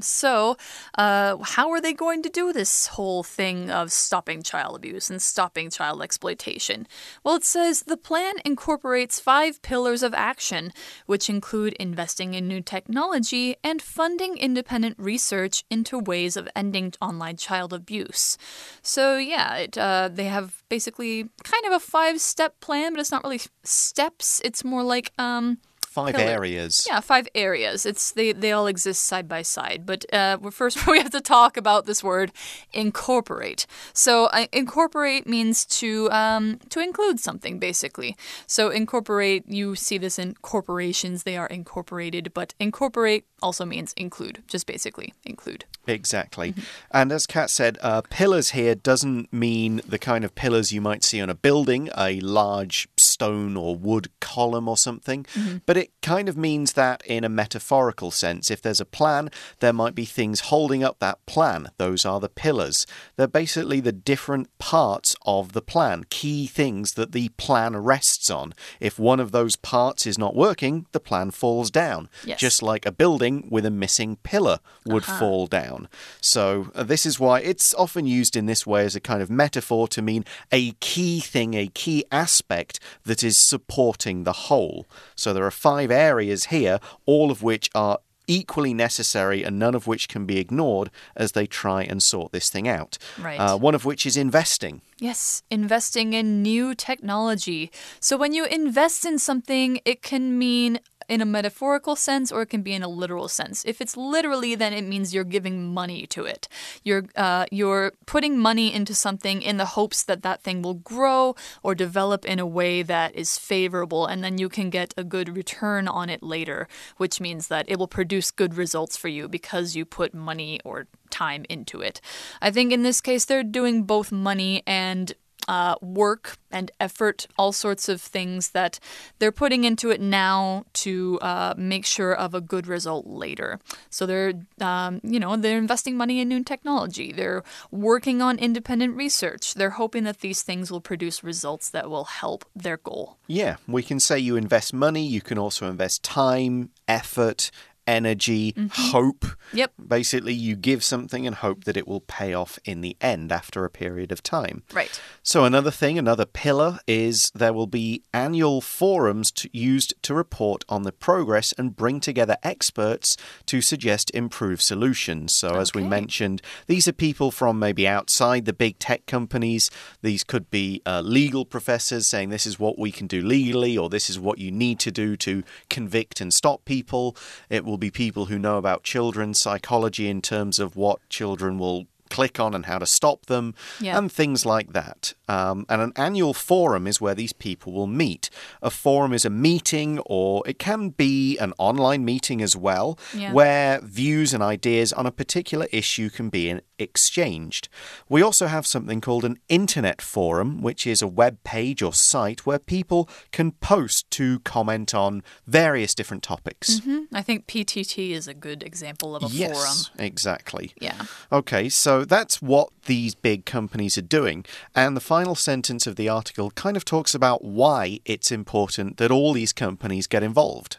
So, 0.01 0.57
uh, 0.97 1.37
how 1.43 1.71
are 1.71 1.83
they 1.83 1.93
going 1.93 2.23
to 2.23 2.31
do 2.31 2.55
this 2.55 2.87
whole 2.87 3.25
thing 3.25 3.71
of 3.71 3.93
stopping 3.93 4.43
child 4.43 4.77
abuse 4.77 5.11
and 5.11 5.21
stopping 5.21 5.69
child 5.69 6.01
exploitation? 6.01 6.87
Well, 7.23 7.37
it 7.37 7.45
says 7.45 7.83
the 7.83 7.99
plan 7.99 8.37
incorporates 8.43 9.21
five 9.21 9.61
pillars 9.61 10.03
of 10.03 10.15
action, 10.15 10.73
which 11.05 11.29
include 11.29 11.75
investing 11.75 12.33
in 12.33 12.49
new 12.49 12.63
technology 12.63 13.57
and 13.63 13.83
funding 13.83 14.39
independent 14.39 14.97
research 14.99 15.63
into 15.69 15.99
ways 15.99 16.39
of 16.39 16.49
ending 16.57 16.95
online 17.03 17.37
child 17.37 17.75
abuse. 17.75 18.39
So, 18.81 19.19
yeah, 19.19 19.57
it, 19.57 19.77
uh, 19.77 20.06
they 20.09 20.25
have 20.25 20.63
basically 20.69 21.29
kind 21.45 21.65
of 21.67 21.73
a 21.73 21.81
five 21.81 22.21
step 22.21 22.61
plan, 22.61 22.93
but 22.93 23.01
it's 23.01 23.11
not 23.11 23.25
really 23.25 23.41
steps. 23.65 24.41
It's 24.45 24.65
more 24.65 24.83
like, 24.83 25.13
um, 25.19 25.59
Five 25.97 26.15
Pillar. 26.15 26.31
areas. 26.31 26.87
yeah, 26.87 27.01
five 27.01 27.27
areas. 27.35 27.87
It's 27.87 28.13
they 28.13 28.33
they 28.33 28.53
all 28.53 28.67
exist 28.67 29.05
side 29.05 29.27
by 29.27 29.41
side. 29.41 29.87
But 29.87 30.05
uh, 30.13 30.37
first 30.51 30.87
we 30.93 30.99
have 30.99 31.11
to 31.13 31.23
talk 31.23 31.57
about 31.57 31.87
this 31.87 32.05
word 32.05 32.33
incorporate. 32.75 33.67
So 33.95 34.27
uh, 34.27 34.47
incorporate 34.53 35.27
means 35.27 35.65
to 35.81 36.11
um, 36.11 36.59
to 36.69 36.81
include 36.81 37.19
something 37.19 37.59
basically. 37.59 38.15
So 38.47 38.69
incorporate 38.69 39.45
you 39.49 39.75
see 39.75 39.97
this 39.97 40.19
in 40.19 40.35
corporations 40.43 41.23
they 41.23 41.39
are 41.39 41.47
incorporated, 41.47 42.35
but 42.35 42.53
incorporate 42.61 43.25
also 43.41 43.65
means 43.65 43.95
include. 43.97 44.43
Just 44.49 44.67
basically 44.67 45.15
include. 45.25 45.65
Exactly. 45.87 46.53
And 46.91 47.13
as 47.13 47.27
Kat 47.27 47.49
said, 47.49 47.79
uh, 47.81 48.03
pillars 48.11 48.51
here 48.51 48.75
doesn't 48.75 49.33
mean 49.33 49.81
the 49.87 49.99
kind 49.99 50.25
of 50.25 50.35
pillars 50.35 50.73
you 50.73 50.81
might 50.81 51.05
see 51.05 51.21
on 51.21 51.31
a 51.31 51.35
building, 51.35 51.89
a 51.97 52.21
large 52.21 52.89
stone 53.17 53.57
or 53.57 53.75
wood 53.75 54.09
column 54.21 54.69
or 54.69 54.77
something, 54.77 55.25
mm-hmm. 55.25 55.59
but 55.65 55.77
it 55.77 55.91
kind 56.07 56.29
of 56.29 56.37
means 56.37 56.75
that 56.75 57.05
in 57.05 57.25
a 57.25 57.29
metaphorical 57.29 58.13
sense. 58.13 58.49
If 58.49 58.63
there's 58.63 58.81
a 58.81 58.85
plan, 58.85 59.29
there 59.59 59.73
might 59.73 59.97
be 59.97 60.05
things 60.05 60.53
holding 60.53 60.85
up 60.85 61.01
that 61.01 61.19
plan. 61.27 61.71
Those 61.79 62.07
are 62.07 62.21
the 62.21 62.29
pillars. 62.29 62.87
They're 63.17 63.27
basically 63.27 63.81
the 63.81 63.91
different 63.91 64.57
parts 64.59 65.17
of 65.27 65.53
the 65.53 65.61
plan, 65.61 66.05
key 66.09 66.47
things 66.47 66.93
that 66.93 67.11
the 67.11 67.31
plan 67.31 67.77
rests 67.77 68.31
on. 68.31 68.55
If 68.79 69.01
one 69.01 69.19
of 69.19 69.33
those 69.33 69.57
parts 69.57 70.07
is 70.07 70.17
not 70.17 70.37
working, 70.37 70.87
the 70.93 71.01
plan 71.01 71.33
falls 71.33 71.73
down. 71.73 72.09
Yes. 72.25 72.39
Just 72.39 72.63
like 72.63 72.87
a 72.87 72.93
building 72.93 73.49
with 73.51 73.67
a 73.67 73.71
missing 73.73 74.19
pillar 74.23 74.61
would 74.85 75.05
fall 75.05 75.49
down. 75.49 75.89
So, 76.21 76.71
uh, 76.77 76.85
this 76.85 77.05
is 77.05 77.19
why 77.19 77.41
it's 77.41 77.75
often 77.75 78.07
used 78.07 78.37
in 78.37 78.47
this 78.47 78.65
way 78.65 78.85
as 78.85 78.95
a 78.95 79.01
kind 79.01 79.23
of 79.23 79.29
metaphor 79.29 79.89
to 79.89 80.03
mean 80.03 80.25
a 80.53 80.71
key 80.79 81.19
thing, 81.19 81.55
a 81.55 81.67
key 81.67 82.05
aspect 82.13 82.79
that 83.05 83.25
is 83.25 83.37
supporting 83.37 84.23
the 84.23 84.47
whole. 84.47 84.87
So, 85.17 85.33
there 85.33 85.45
are 85.45 85.51
five 85.51 85.91
areas 85.97 86.47
here, 86.47 86.79
all 87.07 87.31
of 87.31 87.43
which 87.43 87.71
are 87.75 87.99
equally 88.27 88.75
necessary 88.75 89.43
and 89.43 89.59
none 89.59 89.75
of 89.75 89.87
which 89.87 90.09
can 90.09 90.27
be 90.27 90.39
ignored 90.39 90.91
as 91.17 91.33
they 91.33 91.47
try 91.47 91.83
and 91.83 92.03
sort 92.03 92.33
this 92.33 92.51
thing 92.51 92.69
out. 92.69 92.99
Right. 93.19 93.39
Uh, 93.39 93.57
one 93.57 93.75
of 93.75 93.85
which 93.85 94.05
is 94.07 94.17
investing. 94.17 94.83
Yes, 94.99 95.43
investing 95.51 96.13
in 96.13 96.43
new 96.43 96.75
technology. 96.75 97.71
So 98.01 98.17
when 98.17 98.33
you 98.33 98.45
invest 98.47 99.05
in 99.05 99.19
something, 99.19 99.81
it 99.85 100.03
can 100.03 100.39
mean 100.39 100.81
in 101.09 101.21
a 101.21 101.25
metaphorical 101.25 101.97
sense 101.97 102.33
or 102.33 102.43
it 102.43 102.51
can 102.51 102.63
be 102.63 102.73
in 102.73 102.83
a 102.83 102.89
literal 102.89 103.29
sense. 103.29 103.65
If 103.65 103.81
it's 103.81 103.97
literally, 103.97 104.55
then 104.55 104.73
it 104.73 104.85
means 104.85 105.15
you're 105.15 105.25
giving 105.25 105.73
money 105.73 106.07
to 106.09 106.25
it. 106.25 106.49
You're 106.85 107.05
uh, 107.17 107.47
you're 107.51 107.93
putting 108.07 108.39
money 108.39 108.73
into 108.73 108.95
something 108.95 109.43
in 109.43 109.57
the 109.57 109.67
hopes 109.67 110.03
that 110.05 110.23
that 110.23 110.43
thing 110.43 110.63
will 110.63 110.75
grow 110.75 111.35
or 111.63 111.75
develop 111.75 112.25
in 112.25 112.39
a 112.39 112.47
way 112.47 112.83
that 112.83 113.15
is 113.15 113.39
favorable, 113.39 114.07
and 114.07 114.23
then 114.23 114.39
you 114.39 114.49
can 114.49 114.71
get 114.71 114.95
a 114.97 115.05
good 115.05 115.37
return 115.37 115.89
on 115.89 116.09
it 116.09 116.23
later, 116.23 116.69
which 116.97 117.21
means 117.21 117.49
that 117.49 117.69
it 117.69 117.79
will 117.79 117.89
produce 117.89 118.31
good 118.31 118.55
results 118.55 118.97
for 118.97 119.09
you 119.09 119.29
because 119.29 119.77
you 119.77 119.85
put 119.85 120.15
money 120.15 120.61
or 120.65 120.87
time 121.11 121.45
into 121.49 121.81
it. 121.81 122.01
I 122.41 122.51
think 122.51 122.73
in 122.73 122.83
this 122.83 123.01
case 123.01 123.25
they're 123.25 123.43
doing 123.43 123.85
both 123.85 124.11
money 124.11 124.63
and 124.67 125.13
uh, 125.49 125.77
work 125.81 126.37
and 126.51 126.71
effort, 126.81 127.27
all 127.39 127.53
sorts 127.53 127.89
of 127.89 128.01
things 128.01 128.51
that 128.51 128.79
they're 129.19 129.33
putting 129.33 129.65
into 129.65 129.91
it 129.91 130.01
now 130.01 130.65
to 130.73 131.19
uh, 131.21 131.55
make 131.57 131.85
sure 131.85 132.15
of 132.15 132.35
a 132.35 132.41
good 132.41 132.67
result 132.67 133.07
later. 133.07 133.61
So 133.91 134.07
they're, 134.07 134.35
um, 134.61 135.01
you 135.03 135.21
know, 135.21 135.37
they're 135.37 135.59
investing 135.59 135.97
money 135.97 136.21
in 136.21 136.29
new 136.29 136.43
technology. 136.43 137.13
They're 137.13 137.43
working 137.71 138.23
on 138.23 138.39
independent 138.39 138.97
research. 138.97 139.55
They're 139.55 139.71
hoping 139.71 140.05
that 140.05 140.21
these 140.21 140.43
things 140.43 140.71
will 140.71 140.81
produce 140.81 141.23
results 141.23 141.71
that 141.71 141.91
will 141.91 142.05
help 142.05 142.45
their 142.55 142.79
goal. 142.79 143.19
Yeah, 143.27 143.57
we 143.67 143.83
can 143.83 144.01
say 144.01 144.19
you 144.19 144.37
invest 144.37 144.73
money, 144.73 145.07
you 145.07 145.21
can 145.21 145.39
also 145.39 145.69
invest 145.69 146.03
time, 146.03 146.71
effort, 146.89 147.51
energy, 147.87 148.53
mm 148.57 148.69
-hmm. 148.69 148.93
hope. 148.93 149.27
Yep. 149.53 149.73
Basically, 149.77 150.35
you 150.35 150.57
give 150.57 150.83
something 150.83 151.27
and 151.27 151.37
hope 151.37 151.65
that 151.65 151.77
it 151.77 151.87
will 151.87 152.03
pay 152.19 152.35
off 152.35 152.59
in 152.65 152.81
the 152.81 152.97
end 153.01 153.33
after 153.33 153.65
a 153.65 153.71
period 153.71 154.13
of 154.13 154.23
time. 154.23 154.63
Right. 154.75 155.01
So, 155.23 155.45
another 155.45 155.73
thing, 155.73 155.99
another 155.99 156.27
pillar 156.27 156.79
is 156.87 157.31
there 157.35 157.53
will 157.53 157.67
be 157.67 158.03
annual 158.13 158.61
forums 158.61 159.31
to, 159.33 159.49
used 159.53 159.95
to 160.03 160.15
report 160.15 160.65
on 160.69 160.83
the 160.83 160.93
progress 160.93 161.55
and 161.59 161.77
bring 161.77 162.01
together 162.01 162.37
experts 162.43 163.17
to 163.47 163.61
suggest 163.61 164.11
improved 164.15 164.63
solutions. 164.63 165.37
So, 165.37 165.49
okay. 165.49 165.59
as 165.59 165.75
we 165.75 165.83
mentioned, 165.83 166.43
these 166.67 166.89
are 166.89 166.93
people 166.93 167.31
from 167.31 167.59
maybe 167.59 167.87
outside 167.89 168.45
the 168.45 168.53
big 168.53 168.79
tech 168.79 169.07
companies. 169.07 169.71
These 170.03 170.25
could 170.25 170.51
be 170.51 170.83
uh, 170.87 171.01
legal 171.01 171.45
professors 171.45 172.07
saying 172.07 172.31
this 172.31 172.47
is 172.47 172.59
what 172.59 172.79
we 172.79 172.91
can 172.91 173.07
do 173.07 173.21
legally, 173.23 173.77
or 173.79 173.89
this 173.89 174.11
is 174.11 174.19
what 174.19 174.39
you 174.39 174.51
need 174.51 174.79
to 174.81 174.91
do 174.91 175.17
to 175.17 175.43
convict 175.71 176.21
and 176.21 176.33
stop 176.33 176.65
people. 176.65 177.17
It 177.51 177.65
will 177.65 177.76
will 177.77 177.81
be 177.81 177.91
people 177.91 178.25
who 178.25 178.39
know 178.39 178.57
about 178.57 178.85
children's 178.85 179.39
psychology 179.39 180.09
in 180.09 180.23
terms 180.23 180.59
of 180.59 180.77
what 180.77 181.07
children 181.11 181.59
will 181.59 181.87
click 182.09 182.41
on 182.41 182.55
and 182.55 182.65
how 182.65 182.79
to 182.79 182.87
stop 182.87 183.27
them, 183.27 183.55
yeah. 183.81 183.99
and 183.99 184.11
things 184.11 184.47
like 184.47 184.73
that. 184.73 185.13
Um, 185.29 185.67
and 185.69 185.83
an 185.83 185.93
annual 185.97 186.33
forum 186.33 186.87
is 186.87 187.01
where 187.01 187.15
these 187.15 187.35
people 187.35 187.73
will 187.73 187.87
meet. 187.87 188.31
A 188.63 188.71
forum 188.71 189.13
is 189.13 189.27
a 189.27 189.31
meeting, 189.31 189.99
or 190.07 190.43
it 190.47 190.59
can 190.59 190.91
be 190.91 191.37
an 191.39 191.53
online 191.59 192.03
meeting 192.05 192.41
as 192.41 192.57
well, 192.57 192.99
yeah. 193.15 193.33
where 193.33 193.81
views 193.83 194.33
and 194.33 194.43
ideas 194.43 194.93
on 194.93 195.05
a 195.05 195.11
particular 195.11 195.67
issue 195.71 196.09
can 196.09 196.31
be 196.31 196.59
exchanged. 196.79 197.69
We 198.09 198.23
also 198.23 198.47
have 198.47 198.67
something 198.67 199.01
called 199.01 199.25
an 199.25 199.39
internet 199.49 200.03
forum, 200.03 200.63
which 200.63 200.87
is 200.87 201.03
a 201.03 201.09
web 201.09 201.43
page 201.45 201.83
or 201.83 201.93
site 201.93 202.47
where 202.47 202.59
people 202.59 203.09
can 203.33 203.53
post 203.53 204.11
to 204.13 204.41
comment 204.41 204.95
on 204.95 205.23
various 205.47 205.95
different 205.95 206.23
topics. 206.23 206.81
Mm 206.81 206.81
-hmm. 206.87 207.21
I 207.21 207.23
think 207.23 207.47
PTT 207.47 208.13
is 208.13 208.29
a 208.29 208.35
good 208.35 208.63
example 208.63 209.15
of 209.17 209.23
a 209.23 209.29
yes, 209.29 209.53
forum. 209.53 210.07
Exactly. 210.07 210.73
Yeah. 210.81 211.07
Okay, 211.31 211.69
so 211.71 212.05
that's 212.05 212.43
what 212.43 212.69
these 212.87 213.17
big 213.21 213.45
companies 213.45 213.99
are 213.99 214.07
doing. 214.09 214.45
And 214.75 214.97
the 214.97 215.15
final 215.15 215.35
sentence 215.35 215.91
of 215.91 215.97
the 215.97 216.09
article 216.09 216.51
kind 216.51 216.77
of 216.77 216.85
talks 216.85 217.15
about 217.15 217.45
why 217.45 218.01
it's 218.05 218.31
important 218.31 218.97
that 218.97 219.11
all 219.11 219.33
these 219.35 219.53
companies 219.53 220.07
get 220.07 220.23
involved. 220.23 220.79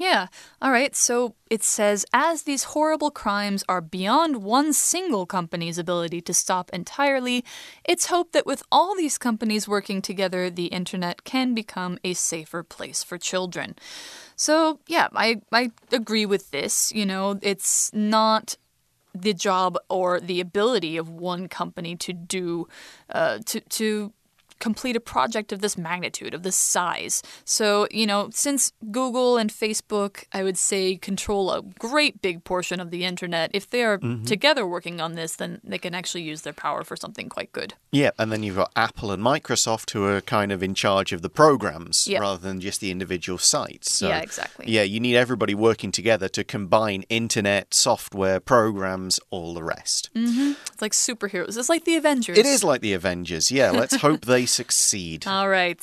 Yeah. 0.00 0.28
All 0.62 0.70
right. 0.70 0.96
So 0.96 1.34
it 1.50 1.62
says 1.62 2.06
as 2.14 2.44
these 2.44 2.72
horrible 2.72 3.10
crimes 3.10 3.62
are 3.68 3.82
beyond 3.82 4.42
one 4.42 4.72
single 4.72 5.26
company's 5.26 5.76
ability 5.76 6.22
to 6.22 6.32
stop 6.32 6.70
entirely, 6.72 7.44
it's 7.84 8.06
hoped 8.06 8.32
that 8.32 8.46
with 8.46 8.62
all 8.72 8.96
these 8.96 9.18
companies 9.18 9.68
working 9.68 10.00
together, 10.00 10.48
the 10.48 10.68
internet 10.68 11.24
can 11.24 11.54
become 11.54 11.98
a 12.02 12.14
safer 12.14 12.62
place 12.62 13.02
for 13.04 13.18
children. 13.18 13.76
So, 14.36 14.80
yeah, 14.86 15.08
I, 15.14 15.42
I 15.52 15.70
agree 15.92 16.24
with 16.24 16.50
this. 16.50 16.90
You 16.92 17.04
know, 17.04 17.38
it's 17.42 17.92
not 17.92 18.56
the 19.14 19.34
job 19.34 19.76
or 19.90 20.18
the 20.18 20.40
ability 20.40 20.96
of 20.96 21.10
one 21.10 21.46
company 21.46 21.94
to 21.96 22.14
do 22.14 22.68
uh, 23.10 23.40
to 23.44 23.60
to 23.60 24.14
complete 24.60 24.96
a 24.96 25.00
project 25.00 25.52
of 25.52 25.60
this 25.60 25.76
magnitude, 25.76 26.34
of 26.34 26.42
this 26.42 26.56
size. 26.56 27.22
So, 27.44 27.88
you 27.90 28.06
know, 28.06 28.30
since 28.32 28.72
Google 28.90 29.36
and 29.36 29.50
Facebook, 29.50 30.24
I 30.32 30.42
would 30.42 30.58
say, 30.58 30.96
control 30.96 31.50
a 31.50 31.62
great 31.62 32.22
big 32.22 32.44
portion 32.44 32.78
of 32.78 32.90
the 32.90 33.04
internet, 33.04 33.50
if 33.52 33.68
they 33.68 33.82
are 33.82 33.98
mm 33.98 34.20
-hmm. 34.20 34.26
together 34.26 34.64
working 34.66 35.00
on 35.00 35.14
this, 35.14 35.36
then 35.36 35.60
they 35.70 35.78
can 35.78 35.94
actually 35.94 36.32
use 36.32 36.42
their 36.42 36.52
power 36.52 36.84
for 36.84 36.96
something 36.96 37.28
quite 37.28 37.52
good. 37.52 37.74
Yeah, 37.90 38.10
and 38.18 38.30
then 38.30 38.42
you've 38.42 38.60
got 38.62 38.70
Apple 38.76 39.10
and 39.10 39.22
Microsoft 39.22 39.94
who 39.94 40.04
are 40.04 40.20
kind 40.20 40.52
of 40.52 40.62
in 40.62 40.74
charge 40.74 41.16
of 41.16 41.22
the 41.22 41.28
programs 41.28 42.06
yep. 42.06 42.20
rather 42.20 42.42
than 42.48 42.60
just 42.60 42.80
the 42.80 42.90
individual 42.90 43.38
sites. 43.38 43.98
So, 43.98 44.08
yeah, 44.08 44.22
exactly. 44.22 44.64
Yeah, 44.74 44.86
you 44.92 45.00
need 45.00 45.16
everybody 45.16 45.54
working 45.54 45.92
together 45.92 46.28
to 46.28 46.42
combine 46.44 47.02
internet, 47.08 47.74
software, 47.74 48.40
programs, 48.40 49.20
all 49.30 49.54
the 49.54 49.64
rest. 49.76 50.10
Mm 50.14 50.26
-hmm. 50.26 50.50
It's 50.72 50.82
like 50.82 50.94
superheroes. 50.94 51.56
It's 51.56 51.72
like 51.74 51.84
the 51.84 51.96
Avengers. 51.96 52.38
It 52.38 52.46
is 52.46 52.62
like 52.62 52.80
the 52.80 52.94
Avengers, 52.96 53.50
yeah. 53.50 53.72
Let's 53.80 53.96
hope 54.06 54.20
they 54.26 54.46
succeed. 54.50 55.26
All 55.26 55.48
right. 55.48 55.80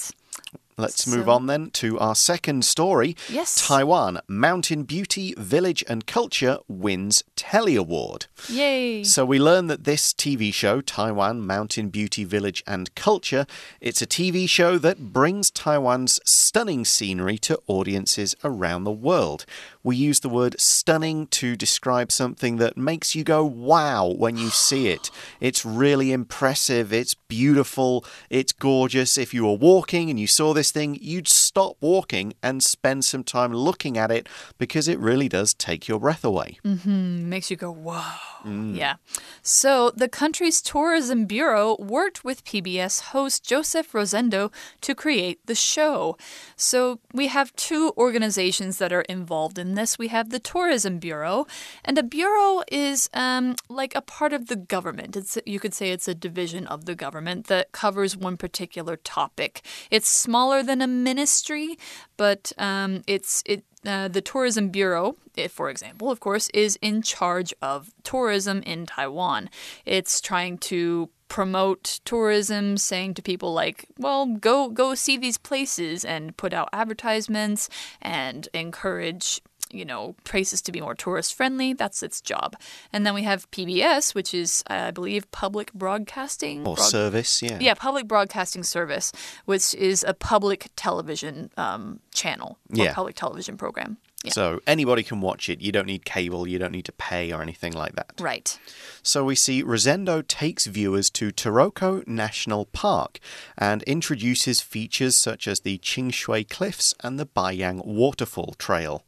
Let's 0.79 1.05
so, 1.05 1.17
move 1.17 1.27
on 1.27 1.47
then 1.47 1.71
to 1.71 1.97
our 1.97 2.13
second 2.13 2.63
story. 2.63 3.17
Yes. 3.29 3.67
Taiwan 3.67 4.19
Mountain 4.27 4.83
Beauty, 4.83 5.33
Village 5.35 5.83
and 5.89 6.05
Culture 6.05 6.59
wins 6.67 7.23
Telly 7.35 7.75
Award. 7.75 8.27
Yay. 8.47 9.03
So 9.03 9.25
we 9.25 9.39
learn 9.39 9.65
that 9.67 9.85
this 9.85 10.13
TV 10.13 10.53
show, 10.53 10.81
Taiwan 10.81 11.41
Mountain 11.41 11.89
Beauty, 11.89 12.23
Village 12.25 12.63
and 12.67 12.93
Culture, 12.93 13.47
it's 13.81 14.03
a 14.03 14.07
TV 14.07 14.47
show 14.47 14.77
that 14.77 15.11
brings 15.11 15.49
Taiwan's 15.49 16.19
stunning 16.23 16.85
scenery 16.85 17.39
to 17.39 17.59
audiences 17.65 18.35
around 18.43 18.83
the 18.83 18.91
world. 18.91 19.47
We 19.87 19.95
use 19.95 20.19
the 20.19 20.27
word 20.27 20.59
stunning 20.59 21.27
to 21.27 21.55
describe 21.55 22.11
something 22.11 22.57
that 22.57 22.75
makes 22.75 23.15
you 23.15 23.23
go 23.23 23.45
wow 23.45 24.13
when 24.17 24.35
you 24.35 24.49
see 24.49 24.89
it. 24.89 25.09
It's 25.39 25.63
really 25.65 26.11
impressive, 26.11 26.91
it's 26.91 27.13
beautiful, 27.13 28.03
it's 28.29 28.51
gorgeous. 28.51 29.17
If 29.17 29.33
you 29.33 29.45
were 29.45 29.53
walking 29.53 30.09
and 30.09 30.19
you 30.19 30.27
saw 30.27 30.53
this 30.53 30.71
thing, 30.71 30.97
you'd 30.99 31.29
stop 31.29 31.77
walking 31.79 32.33
and 32.43 32.63
spend 32.63 33.05
some 33.05 33.23
time 33.23 33.53
looking 33.53 33.97
at 33.97 34.11
it 34.11 34.27
because 34.57 34.89
it 34.89 34.99
really 34.99 35.29
does 35.29 35.53
take 35.53 35.87
your 35.87 35.99
breath 35.99 36.25
away. 36.25 36.57
Mm 36.65 36.79
-hmm. 36.83 37.29
Makes 37.29 37.49
you 37.51 37.57
go, 37.57 37.71
whoa. 37.71 38.27
Mm. 38.43 38.75
Yeah. 38.75 38.95
So 39.41 39.91
the 39.91 40.09
country's 40.09 40.61
tourism 40.61 41.25
bureau 41.25 41.75
worked 41.79 42.23
with 42.23 42.43
PBS 42.43 43.11
host 43.13 43.43
Joseph 43.43 43.91
Rosendo 43.93 44.51
to 44.81 44.95
create 44.95 45.39
the 45.45 45.55
show. 45.55 46.17
So 46.55 46.99
we 47.13 47.27
have 47.27 47.55
two 47.55 47.93
organizations 47.97 48.77
that 48.77 48.91
are 48.91 49.05
involved 49.09 49.57
in 49.57 49.76
this. 49.77 49.97
We 49.97 50.09
have 50.09 50.29
the 50.29 50.39
Tourism 50.39 50.99
Bureau, 50.99 51.47
and 51.85 51.97
a 51.97 52.03
bureau 52.03 52.63
is 52.71 53.09
um, 53.13 53.55
like 53.69 53.95
a 53.95 54.01
part 54.01 54.33
of 54.33 54.47
the 54.47 54.55
government. 54.55 55.15
It's 55.15 55.37
you 55.45 55.59
could 55.59 55.73
say 55.73 55.91
it's 55.91 56.07
a 56.07 56.15
division 56.15 56.67
of 56.67 56.85
the 56.85 56.95
government 56.95 57.47
that 57.47 57.71
covers 57.71 58.17
one 58.17 58.37
particular 58.37 58.97
topic. 58.97 59.61
It's 59.89 60.09
smaller 60.09 60.63
than 60.63 60.81
a 60.81 60.87
ministry, 60.87 61.77
but 62.17 62.51
um, 62.57 63.03
it's 63.07 63.43
it. 63.45 63.63
Uh, 63.85 64.09
the 64.09 64.21
Tourism 64.21 64.69
Bureau, 64.69 65.15
for 65.49 65.69
example, 65.69 66.11
of 66.11 66.19
course, 66.19 66.49
is 66.49 66.77
in 66.81 67.01
charge 67.01 67.53
of 67.61 67.93
tourism 68.03 68.61
in 68.63 68.85
Taiwan. 68.85 69.49
It's 69.85 70.19
trying 70.19 70.57
to 70.57 71.09
promote 71.27 71.99
tourism 72.05 72.77
saying 72.77 73.13
to 73.13 73.21
people 73.21 73.53
like 73.53 73.85
well 73.97 74.25
go 74.25 74.69
go 74.69 74.95
see 74.95 75.17
these 75.17 75.37
places 75.37 76.05
and 76.05 76.35
put 76.37 76.53
out 76.53 76.69
advertisements 76.71 77.69
and 78.01 78.47
encourage 78.53 79.41
you 79.71 79.85
know, 79.85 80.15
places 80.23 80.61
to 80.63 80.71
be 80.71 80.81
more 80.81 80.95
tourist 80.95 81.33
friendly. 81.33 81.73
That's 81.73 82.03
its 82.03 82.21
job. 82.21 82.55
And 82.91 83.05
then 83.05 83.13
we 83.13 83.23
have 83.23 83.49
PBS, 83.51 84.15
which 84.15 84.33
is, 84.33 84.63
I 84.67 84.91
believe, 84.91 85.29
public 85.31 85.73
broadcasting. 85.73 86.61
Or 86.67 86.75
broad 86.75 86.89
service, 86.89 87.41
yeah. 87.41 87.57
Yeah, 87.59 87.73
public 87.73 88.07
broadcasting 88.07 88.63
service, 88.63 89.11
which 89.45 89.73
is 89.75 90.03
a 90.07 90.13
public 90.13 90.69
television 90.75 91.51
um, 91.57 91.99
channel 92.13 92.57
or 92.71 92.85
yeah. 92.85 92.93
public 92.93 93.15
television 93.15 93.57
program. 93.57 93.97
Yeah. 94.23 94.31
So 94.31 94.61
anybody 94.65 95.03
can 95.03 95.21
watch 95.21 95.47
it. 95.47 95.61
You 95.61 95.71
don't 95.71 95.85
need 95.85 96.03
cable, 96.03 96.47
you 96.47 96.57
don't 96.57 96.71
need 96.71 96.85
to 96.85 96.91
pay 96.91 97.31
or 97.31 97.41
anything 97.41 97.73
like 97.73 97.95
that. 97.95 98.13
Right. 98.19 98.57
So 99.03 99.23
we 99.23 99.35
see 99.35 99.63
Rosendo 99.63 100.27
takes 100.27 100.65
viewers 100.65 101.09
to 101.11 101.31
Taroko 101.31 102.05
National 102.07 102.65
Park 102.65 103.19
and 103.57 103.83
introduces 103.83 104.59
features 104.59 105.15
such 105.15 105.47
as 105.47 105.61
the 105.61 105.77
Qingshui 105.77 106.49
Cliffs 106.49 106.95
and 107.01 107.19
the 107.19 107.27
Baiyang 107.27 107.85
Waterfall 107.85 108.55
Trail. 108.57 109.05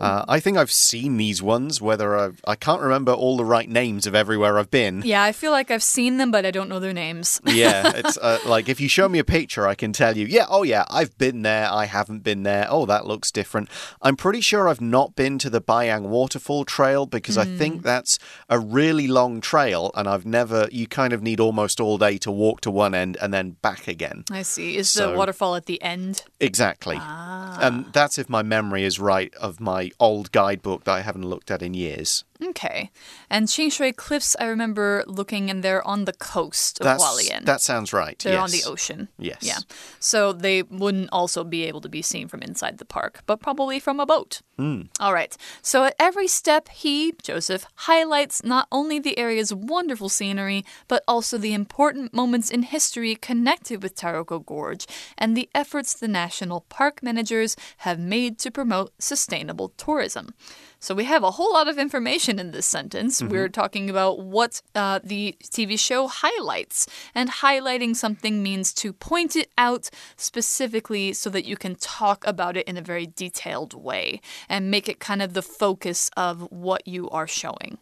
Uh, 0.00 0.24
I 0.28 0.38
think 0.38 0.56
I've 0.56 0.70
seen 0.72 1.16
these 1.16 1.42
ones, 1.42 1.82
whether 1.82 2.16
I've, 2.16 2.40
I 2.46 2.54
can't 2.54 2.80
remember 2.80 3.12
all 3.12 3.36
the 3.36 3.44
right 3.44 3.68
names 3.68 4.06
of 4.06 4.14
everywhere 4.14 4.58
I've 4.58 4.70
been. 4.70 5.02
Yeah, 5.04 5.22
I 5.24 5.32
feel 5.32 5.50
like 5.50 5.70
I've 5.70 5.82
seen 5.82 6.18
them, 6.18 6.30
but 6.30 6.46
I 6.46 6.52
don't 6.52 6.68
know 6.68 6.78
their 6.78 6.92
names. 6.92 7.40
yeah, 7.46 7.92
it's 7.96 8.16
uh, 8.16 8.38
like 8.46 8.68
if 8.68 8.80
you 8.80 8.88
show 8.88 9.08
me 9.08 9.18
a 9.18 9.24
picture, 9.24 9.66
I 9.66 9.74
can 9.74 9.92
tell 9.92 10.16
you, 10.16 10.26
yeah, 10.26 10.46
oh 10.48 10.62
yeah, 10.62 10.84
I've 10.88 11.18
been 11.18 11.42
there, 11.42 11.68
I 11.70 11.86
haven't 11.86 12.20
been 12.20 12.44
there, 12.44 12.66
oh, 12.70 12.86
that 12.86 13.06
looks 13.06 13.30
different. 13.32 13.68
I'm 14.00 14.16
pretty 14.16 14.40
sure 14.40 14.51
sure 14.52 14.68
I've 14.68 14.82
not 14.82 15.16
been 15.16 15.38
to 15.38 15.48
the 15.48 15.62
Baiyang 15.62 16.02
Waterfall 16.02 16.66
Trail 16.66 17.06
because 17.06 17.38
I 17.38 17.46
Hmm. 17.46 17.56
think 17.56 17.82
that's 17.82 18.18
a 18.50 18.58
really 18.58 19.08
long 19.08 19.40
trail, 19.40 19.90
and 19.94 20.06
I've 20.06 20.26
never. 20.26 20.68
You 20.70 20.86
kind 20.86 21.14
of 21.14 21.22
need 21.22 21.40
almost 21.40 21.80
all 21.80 21.96
day 21.96 22.18
to 22.18 22.30
walk 22.30 22.60
to 22.62 22.70
one 22.70 22.94
end 22.94 23.16
and 23.22 23.32
then 23.32 23.56
back 23.62 23.88
again. 23.88 24.24
I 24.30 24.42
see. 24.42 24.76
Is 24.76 24.90
So- 24.90 25.12
the 25.12 25.16
waterfall 25.16 25.54
at 25.56 25.64
the 25.64 25.80
end? 25.80 26.24
Exactly. 26.38 26.98
Ah. 27.00 27.56
And 27.62 27.86
that's 27.94 28.18
if 28.18 28.28
my 28.28 28.42
memory 28.42 28.84
is 28.84 28.98
right 29.00 29.32
of 29.36 29.58
my 29.58 29.90
old 29.98 30.32
guidebook 30.32 30.84
that 30.84 30.92
I 30.92 31.00
haven't 31.00 31.24
looked 31.24 31.50
at 31.50 31.62
in 31.62 31.72
years. 31.72 32.24
Okay. 32.42 32.90
And 33.30 33.46
Qingshui 33.46 33.96
Cliffs, 33.96 34.36
I 34.38 34.46
remember 34.46 35.04
looking, 35.06 35.50
and 35.50 35.62
they're 35.62 35.86
on 35.86 36.04
the 36.04 36.12
coast 36.12 36.80
of 36.80 36.84
That's, 36.84 37.02
Hualien. 37.02 37.44
that 37.44 37.60
sounds 37.60 37.92
right. 37.92 38.18
They're 38.18 38.34
yes. 38.34 38.42
on 38.42 38.50
the 38.50 38.64
ocean. 38.70 39.08
Yes. 39.18 39.38
Yeah. 39.42 39.58
So 40.00 40.32
they 40.32 40.62
wouldn't 40.62 41.10
also 41.12 41.44
be 41.44 41.64
able 41.64 41.80
to 41.82 41.88
be 41.88 42.02
seen 42.02 42.28
from 42.28 42.42
inside 42.42 42.78
the 42.78 42.84
park, 42.84 43.22
but 43.26 43.40
probably 43.40 43.78
from 43.78 44.00
a 44.00 44.06
boat. 44.06 44.42
Hmm. 44.56 44.82
All 45.00 45.12
right. 45.12 45.36
So 45.62 45.84
at 45.84 45.94
every 45.98 46.28
step, 46.28 46.68
he, 46.68 47.14
Joseph, 47.22 47.66
highlights 47.74 48.44
not 48.44 48.66
only 48.72 48.98
the 48.98 49.18
area's 49.18 49.54
wonderful 49.54 50.08
scenery, 50.08 50.64
but 50.88 51.02
also 51.06 51.38
the 51.38 51.54
important 51.54 52.12
moments 52.12 52.50
in 52.50 52.62
history 52.62 53.14
connected 53.14 53.82
with 53.82 53.94
Taroko 53.94 54.44
Gorge 54.44 54.86
and 55.16 55.36
the 55.36 55.48
efforts 55.54 55.94
the 55.94 56.08
national 56.08 56.62
park 56.68 57.02
managers 57.02 57.56
have 57.78 57.98
made 57.98 58.38
to 58.40 58.50
promote 58.50 58.92
sustainable 58.98 59.70
tourism. 59.76 60.34
So 60.82 60.96
we 60.96 61.04
have 61.04 61.22
a 61.22 61.30
whole 61.30 61.52
lot 61.52 61.68
of 61.68 61.78
information 61.78 62.40
in 62.40 62.50
this 62.50 62.66
sentence. 62.66 63.22
We're 63.22 63.48
talking 63.48 63.88
about 63.88 64.18
what 64.18 64.60
uh, 64.74 64.98
the 65.04 65.36
TV 65.40 65.78
show 65.78 66.08
highlights, 66.08 66.88
and 67.14 67.30
highlighting 67.30 67.94
something 67.94 68.42
means 68.42 68.74
to 68.74 68.92
point 68.92 69.36
it 69.36 69.48
out 69.56 69.90
specifically 70.16 71.12
so 71.12 71.30
that 71.30 71.44
you 71.44 71.56
can 71.56 71.76
talk 71.76 72.26
about 72.26 72.56
it 72.56 72.66
in 72.66 72.76
a 72.76 72.82
very 72.82 73.06
detailed 73.06 73.74
way 73.74 74.20
and 74.48 74.72
make 74.72 74.88
it 74.88 74.98
kind 74.98 75.22
of 75.22 75.34
the 75.34 75.42
focus 75.42 76.10
of 76.16 76.50
what 76.50 76.88
you 76.88 77.08
are 77.10 77.28
showing. 77.28 77.78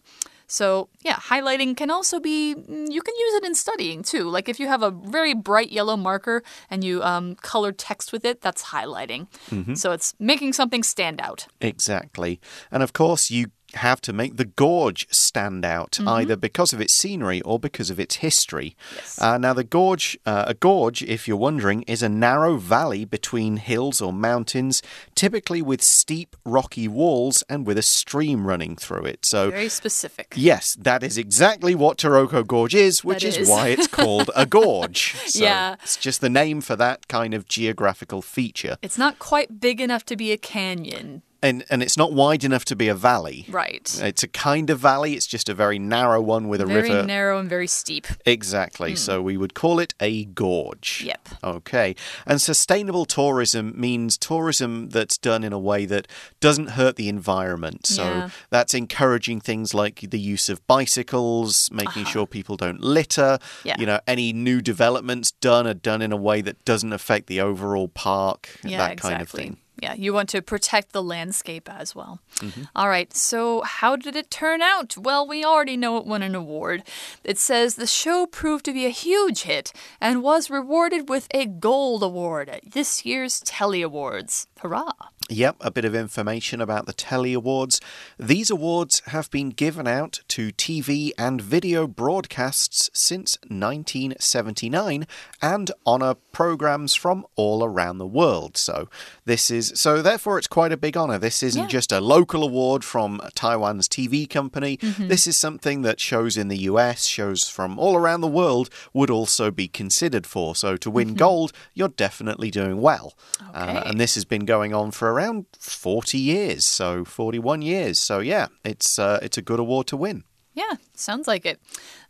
So, 0.50 0.88
yeah, 1.02 1.14
highlighting 1.14 1.76
can 1.76 1.92
also 1.92 2.18
be, 2.18 2.56
mm, 2.56 2.90
you 2.90 3.02
can 3.02 3.14
use 3.14 3.34
it 3.34 3.44
in 3.44 3.54
studying 3.54 4.02
too. 4.02 4.28
Like 4.28 4.48
if 4.48 4.58
you 4.58 4.66
have 4.66 4.82
a 4.82 4.90
very 4.90 5.32
bright 5.32 5.70
yellow 5.70 5.96
marker 5.96 6.42
and 6.68 6.82
you 6.82 7.04
um, 7.04 7.36
color 7.36 7.70
text 7.70 8.12
with 8.12 8.24
it, 8.24 8.40
that's 8.40 8.64
highlighting. 8.64 9.28
So 9.76 9.92
it's 9.92 10.12
making 10.18 10.54
something 10.54 10.82
stand 10.82 11.20
out. 11.20 11.46
Exactly. 11.60 12.40
And 12.72 12.82
of 12.82 12.92
course, 12.92 13.30
you 13.30 13.52
have 13.74 14.00
to 14.02 14.12
make 14.12 14.36
the 14.36 14.44
gorge 14.44 15.06
stand 15.10 15.64
out, 15.64 15.92
Mm-hmm. 15.92 16.08
either 16.08 16.36
because 16.36 16.72
of 16.72 16.80
its 16.80 16.92
scenery 16.92 17.40
or 17.42 17.58
because 17.58 17.90
of 17.90 17.98
its 18.00 18.16
history. 18.16 18.76
Yes. 18.96 19.20
Uh, 19.20 19.38
now, 19.38 19.52
the 19.52 19.64
gorge, 19.64 20.18
uh, 20.24 20.44
a 20.46 20.54
gorge, 20.54 21.02
if 21.02 21.26
you're 21.28 21.36
wondering, 21.36 21.82
is 21.82 22.02
a 22.02 22.08
narrow 22.08 22.56
valley 22.56 23.04
between 23.04 23.56
hills 23.58 24.00
or 24.00 24.12
mountains, 24.12 24.82
typically 25.14 25.60
with 25.62 25.82
steep, 25.82 26.36
rocky 26.44 26.88
walls 26.88 27.42
and 27.48 27.66
with 27.66 27.76
a 27.78 27.82
stream 27.82 28.46
running 28.46 28.76
through 28.76 29.04
it. 29.04 29.24
So, 29.26 29.50
Very 29.50 29.68
specific. 29.68 30.32
Yes, 30.36 30.74
that 30.80 31.02
is 31.02 31.18
exactly 31.18 31.74
what 31.74 31.98
Taroko 31.98 32.46
Gorge 32.46 32.74
is, 32.74 33.04
which 33.04 33.24
is, 33.24 33.36
is. 33.36 33.48
why 33.48 33.68
it's 33.68 33.86
called 33.86 34.30
a 34.34 34.46
gorge. 34.60 35.14
So 35.26 35.44
Yeah. 35.44 35.76
It's 35.82 35.96
just 35.96 36.20
the 36.20 36.30
name 36.30 36.60
for 36.60 36.76
that 36.76 37.08
kind 37.08 37.34
of 37.34 37.46
geographical 37.46 38.22
feature. 38.22 38.76
It's 38.82 38.98
not 38.98 39.18
quite 39.18 39.60
big 39.60 39.80
enough 39.80 40.04
to 40.06 40.16
be 40.16 40.32
a 40.32 40.36
canyon. 40.38 41.22
And 41.42 41.64
and 41.70 41.82
it's 41.82 41.96
not 41.96 42.12
wide 42.12 42.44
enough 42.44 42.64
to 42.66 42.76
be 42.76 42.88
a 42.88 42.94
valley. 42.94 43.46
Right. 43.48 43.98
It's 44.02 44.22
a 44.22 44.28
kind 44.28 44.68
of 44.70 44.78
valley, 44.78 45.14
it's 45.14 45.26
just 45.26 45.48
a 45.48 45.54
very 45.54 45.78
narrow 45.78 46.20
one 46.20 46.48
with 46.48 46.60
a 46.60 46.66
Very 46.66 46.82
river. 46.82 46.94
Very 46.94 47.06
narrow 47.06 47.38
and 47.38 47.48
very 47.48 47.66
steep. 47.66 48.06
Exactly. 48.26 48.90
Hmm. 48.90 48.96
So 48.96 49.22
we 49.22 49.36
would 49.36 49.54
call 49.54 49.78
it 49.78 49.94
a 50.00 50.26
gorge. 50.26 51.02
Yep. 51.06 51.28
Okay. 51.42 51.96
And 52.26 52.40
sustainable 52.42 53.06
tourism 53.06 53.72
means 53.74 54.18
tourism 54.18 54.90
that's 54.90 55.16
done 55.16 55.42
in 55.42 55.52
a 55.52 55.58
way 55.58 55.86
that 55.86 56.06
doesn't 56.40 56.70
hurt 56.70 56.96
the 56.96 57.08
environment. 57.08 57.86
So 57.86 58.04
Yeah. 58.04 58.30
that's 58.50 58.74
encouraging 58.74 59.40
things 59.40 59.72
like 59.72 60.10
the 60.10 60.18
use 60.20 60.48
of 60.48 60.66
bicycles, 60.66 61.70
making 61.72 62.02
uh-huh. 62.02 62.12
sure 62.12 62.26
people 62.26 62.56
don't 62.56 62.80
litter. 62.82 63.38
Yeah. 63.64 63.76
You 63.78 63.86
know, 63.86 64.00
any 64.06 64.32
new 64.32 64.60
developments 64.60 65.30
done 65.32 65.66
are 65.66 65.74
done 65.74 66.02
in 66.02 66.12
a 66.12 66.16
way 66.16 66.42
that 66.42 66.62
doesn't 66.64 66.92
affect 66.92 67.26
the 67.28 67.40
overall 67.40 67.88
park, 67.88 68.48
Yeah, 68.62 68.78
that 68.78 68.92
exactly. 68.92 69.10
kind 69.10 69.22
of 69.22 69.28
thing. 69.30 69.56
Yeah, 69.80 69.94
you 69.94 70.12
want 70.12 70.28
to 70.30 70.42
protect 70.42 70.92
the 70.92 71.02
landscape 71.02 71.68
as 71.70 71.94
well. 71.94 72.20
Mm-hmm. 72.36 72.64
All 72.76 72.88
right, 72.88 73.14
so 73.14 73.62
how 73.62 73.96
did 73.96 74.14
it 74.14 74.30
turn 74.30 74.60
out? 74.60 74.96
Well, 74.96 75.26
we 75.26 75.44
already 75.44 75.76
know 75.76 75.96
it 75.96 76.06
won 76.06 76.22
an 76.22 76.34
award. 76.34 76.82
It 77.24 77.38
says 77.38 77.74
the 77.74 77.86
show 77.86 78.26
proved 78.26 78.66
to 78.66 78.72
be 78.72 78.84
a 78.84 78.90
huge 78.90 79.42
hit 79.42 79.72
and 80.00 80.22
was 80.22 80.50
rewarded 80.50 81.08
with 81.08 81.28
a 81.32 81.46
gold 81.46 82.02
award 82.02 82.48
at 82.48 82.72
this 82.72 83.06
year's 83.06 83.40
Telly 83.40 83.80
Awards. 83.82 84.46
Hurrah! 84.60 84.92
Yep, 85.32 85.58
a 85.60 85.70
bit 85.70 85.84
of 85.84 85.94
information 85.94 86.60
about 86.60 86.86
the 86.86 86.92
Telly 86.92 87.32
Awards. 87.34 87.80
These 88.18 88.50
awards 88.50 89.00
have 89.06 89.30
been 89.30 89.50
given 89.50 89.86
out 89.86 90.18
to 90.26 90.50
TV 90.50 91.12
and 91.16 91.40
video 91.40 91.86
broadcasts 91.86 92.90
since 92.92 93.38
1979 93.46 95.06
and 95.40 95.70
honour 95.86 96.14
programs 96.32 96.96
from 96.96 97.24
all 97.36 97.62
around 97.62 97.98
the 97.98 98.08
world. 98.08 98.56
So 98.56 98.88
this 99.24 99.52
is 99.52 99.72
so 99.76 100.02
therefore 100.02 100.36
it's 100.36 100.48
quite 100.48 100.72
a 100.72 100.76
big 100.76 100.96
honour. 100.96 101.18
This 101.18 101.44
isn't 101.44 101.62
Yeah. 101.62 101.68
just 101.68 101.92
a 101.92 102.00
local 102.00 102.42
award 102.42 102.82
from 102.84 103.20
Taiwan's 103.36 103.86
TV 103.88 104.26
company. 104.28 104.78
This 104.98 105.28
is 105.28 105.36
something 105.36 105.82
that 105.82 106.00
shows 106.00 106.36
in 106.36 106.48
the 106.48 106.58
US, 106.62 107.04
shows 107.06 107.46
from 107.48 107.78
all 107.78 107.94
around 107.94 108.20
the 108.20 108.26
world 108.26 108.68
would 108.92 109.10
also 109.10 109.52
be 109.52 109.68
considered 109.68 110.26
for. 110.26 110.56
So 110.56 110.76
to 110.78 110.90
win 110.90 111.14
gold, 111.14 111.52
you're 111.72 111.86
definitely 111.88 112.50
doing 112.50 112.80
well. 112.80 113.14
Uh, 113.54 113.58
Okay. 113.60 113.90
and 113.90 114.00
this 114.00 114.16
has 114.16 114.24
been 114.24 114.44
going 114.44 114.74
on 114.74 114.90
for 114.90 115.08
around 115.12 115.19
40 115.58 116.18
years, 116.18 116.64
so 116.64 117.04
41 117.04 117.62
years. 117.62 117.98
So 117.98 118.20
yeah, 118.20 118.48
it's 118.64 118.98
uh, 118.98 119.18
it's 119.22 119.38
a 119.38 119.42
good 119.42 119.60
award 119.60 119.86
to 119.88 119.96
win. 119.96 120.24
Yeah, 120.52 120.76
sounds 120.94 121.28
like 121.28 121.46
it. 121.46 121.60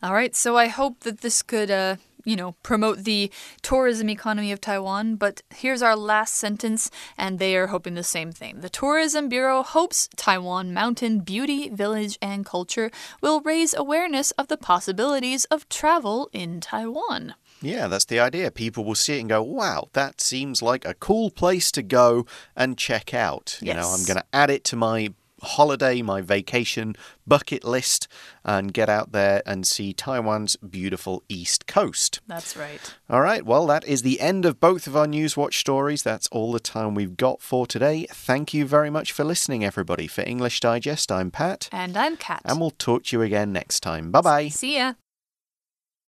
All 0.02 0.12
right, 0.12 0.34
so 0.34 0.56
I 0.56 0.68
hope 0.68 1.00
that 1.00 1.20
this 1.20 1.42
could, 1.42 1.70
uh, 1.70 1.96
you 2.24 2.36
know, 2.36 2.52
promote 2.62 3.04
the 3.04 3.30
tourism 3.60 4.08
economy 4.08 4.50
of 4.50 4.60
Taiwan. 4.60 5.16
But 5.16 5.42
here's 5.54 5.82
our 5.82 5.94
last 5.94 6.34
sentence, 6.34 6.90
and 7.18 7.38
they 7.38 7.54
are 7.56 7.68
hoping 7.68 7.94
the 7.94 8.02
same 8.02 8.32
thing. 8.32 8.60
The 8.60 8.70
Tourism 8.70 9.28
Bureau 9.28 9.62
hopes 9.62 10.08
Taiwan 10.16 10.72
mountain 10.72 11.20
beauty, 11.20 11.68
village, 11.68 12.18
and 12.22 12.46
culture 12.46 12.90
will 13.20 13.40
raise 13.42 13.74
awareness 13.74 14.30
of 14.32 14.48
the 14.48 14.56
possibilities 14.56 15.44
of 15.46 15.68
travel 15.68 16.30
in 16.32 16.60
Taiwan. 16.60 17.34
Yeah, 17.62 17.88
that's 17.88 18.06
the 18.06 18.20
idea. 18.20 18.50
People 18.50 18.84
will 18.84 18.94
see 18.94 19.16
it 19.16 19.20
and 19.20 19.28
go, 19.28 19.42
wow, 19.42 19.88
that 19.92 20.20
seems 20.20 20.62
like 20.62 20.84
a 20.84 20.94
cool 20.94 21.30
place 21.30 21.70
to 21.72 21.82
go 21.82 22.26
and 22.56 22.78
check 22.78 23.12
out. 23.14 23.58
Yes. 23.60 23.74
You 23.74 23.80
know, 23.80 23.88
I'm 23.90 24.04
going 24.04 24.16
to 24.18 24.24
add 24.32 24.50
it 24.50 24.64
to 24.64 24.76
my 24.76 25.12
holiday, 25.42 26.02
my 26.02 26.20
vacation 26.20 26.94
bucket 27.26 27.64
list, 27.64 28.06
and 28.44 28.74
get 28.74 28.88
out 28.90 29.12
there 29.12 29.42
and 29.46 29.66
see 29.66 29.92
Taiwan's 29.94 30.56
beautiful 30.56 31.22
east 31.30 31.66
coast. 31.66 32.20
That's 32.26 32.56
right. 32.56 32.78
All 33.08 33.22
right, 33.22 33.44
well, 33.44 33.66
that 33.66 33.86
is 33.86 34.02
the 34.02 34.20
end 34.20 34.44
of 34.44 34.60
both 34.60 34.86
of 34.86 34.94
our 34.96 35.06
Newswatch 35.06 35.54
stories. 35.54 36.02
That's 36.02 36.26
all 36.28 36.52
the 36.52 36.60
time 36.60 36.94
we've 36.94 37.16
got 37.16 37.40
for 37.40 37.66
today. 37.66 38.06
Thank 38.10 38.52
you 38.52 38.66
very 38.66 38.90
much 38.90 39.12
for 39.12 39.24
listening, 39.24 39.64
everybody. 39.64 40.06
For 40.06 40.22
English 40.22 40.60
Digest, 40.60 41.10
I'm 41.10 41.30
Pat, 41.30 41.68
And 41.72 41.96
I'm 41.96 42.16
Kat. 42.18 42.42
and 42.44 42.60
we'll 42.60 42.70
talk 42.72 43.04
to 43.04 43.16
you 43.16 43.22
again 43.22 43.50
next 43.52 43.80
time. 43.80 44.10
Bye 44.10 44.20
bye. 44.20 44.48
See 44.48 44.76
ya. 44.76 44.92